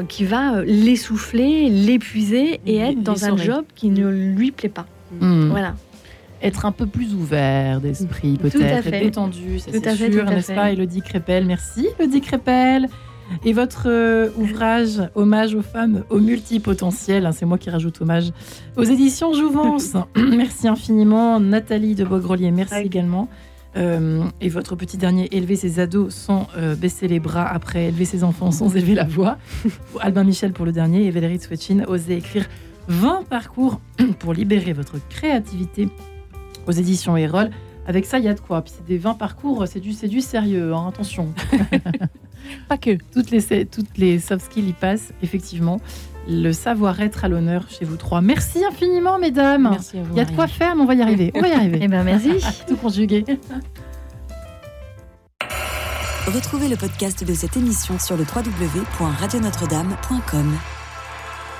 [0.08, 4.86] qui va l'essouffler, l'épuiser et être dans un job qui ne lui plaît pas.
[5.20, 5.50] Mmh.
[5.50, 5.76] Voilà.
[6.42, 11.46] Être un peu plus ouvert d'esprit, peut-être, être détendu, c'est sûr, n'est-ce pas, Elodie Crépel?
[11.46, 12.90] Merci, Elodie Crépel.
[13.46, 18.32] Et votre euh, ouvrage, Hommage aux femmes au multipotentiel, hein, c'est moi qui rajoute hommage,
[18.78, 19.94] aux éditions Jouvence.
[20.16, 23.28] merci infiniment, Nathalie de Bogrelier, merci également.
[23.76, 28.06] Euh, et votre petit dernier, Élever ses ados sans euh, baisser les bras, après Élever
[28.06, 29.38] ses enfants sans élever la voix.
[30.00, 32.48] Albin Michel pour le dernier et Valérie Swetchin, Osez écrire
[32.88, 33.82] 20 parcours
[34.20, 35.90] pour libérer votre créativité
[36.68, 37.50] aux éditions Erol.
[37.86, 38.62] Avec ça, il y a de quoi.
[38.62, 41.34] Puis c'est des 20 parcours, c'est du, du sérieux, hein, attention.
[42.68, 42.98] Pas que.
[43.14, 45.80] Toutes les, toutes les soft skills y passent, effectivement.
[46.28, 48.22] Le savoir-être à l'honneur chez vous trois.
[48.22, 49.68] Merci infiniment, mesdames.
[49.72, 50.14] Merci à vous.
[50.14, 51.32] Il y a de quoi faire, mais on va y arriver.
[51.36, 51.80] On va y arriver.
[51.82, 52.40] eh ben, merci.
[52.68, 53.26] Tout conjugué.
[56.28, 60.54] Retrouvez le podcast de cette émission sur le www.radionotre-dame.com.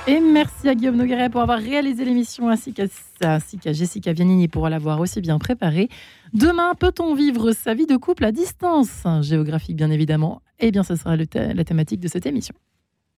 [0.06, 5.00] Et merci à Guillaume Nogueret pour avoir réalisé l'émission, ainsi qu'à Jessica Vianini pour l'avoir
[5.00, 5.88] aussi bien préparée.
[6.34, 9.04] Demain, peut-on vivre sa vie de couple à distance?
[9.22, 10.42] Géographique, bien évidemment.
[10.58, 12.54] Eh bien, ce sera la thématique de cette émission.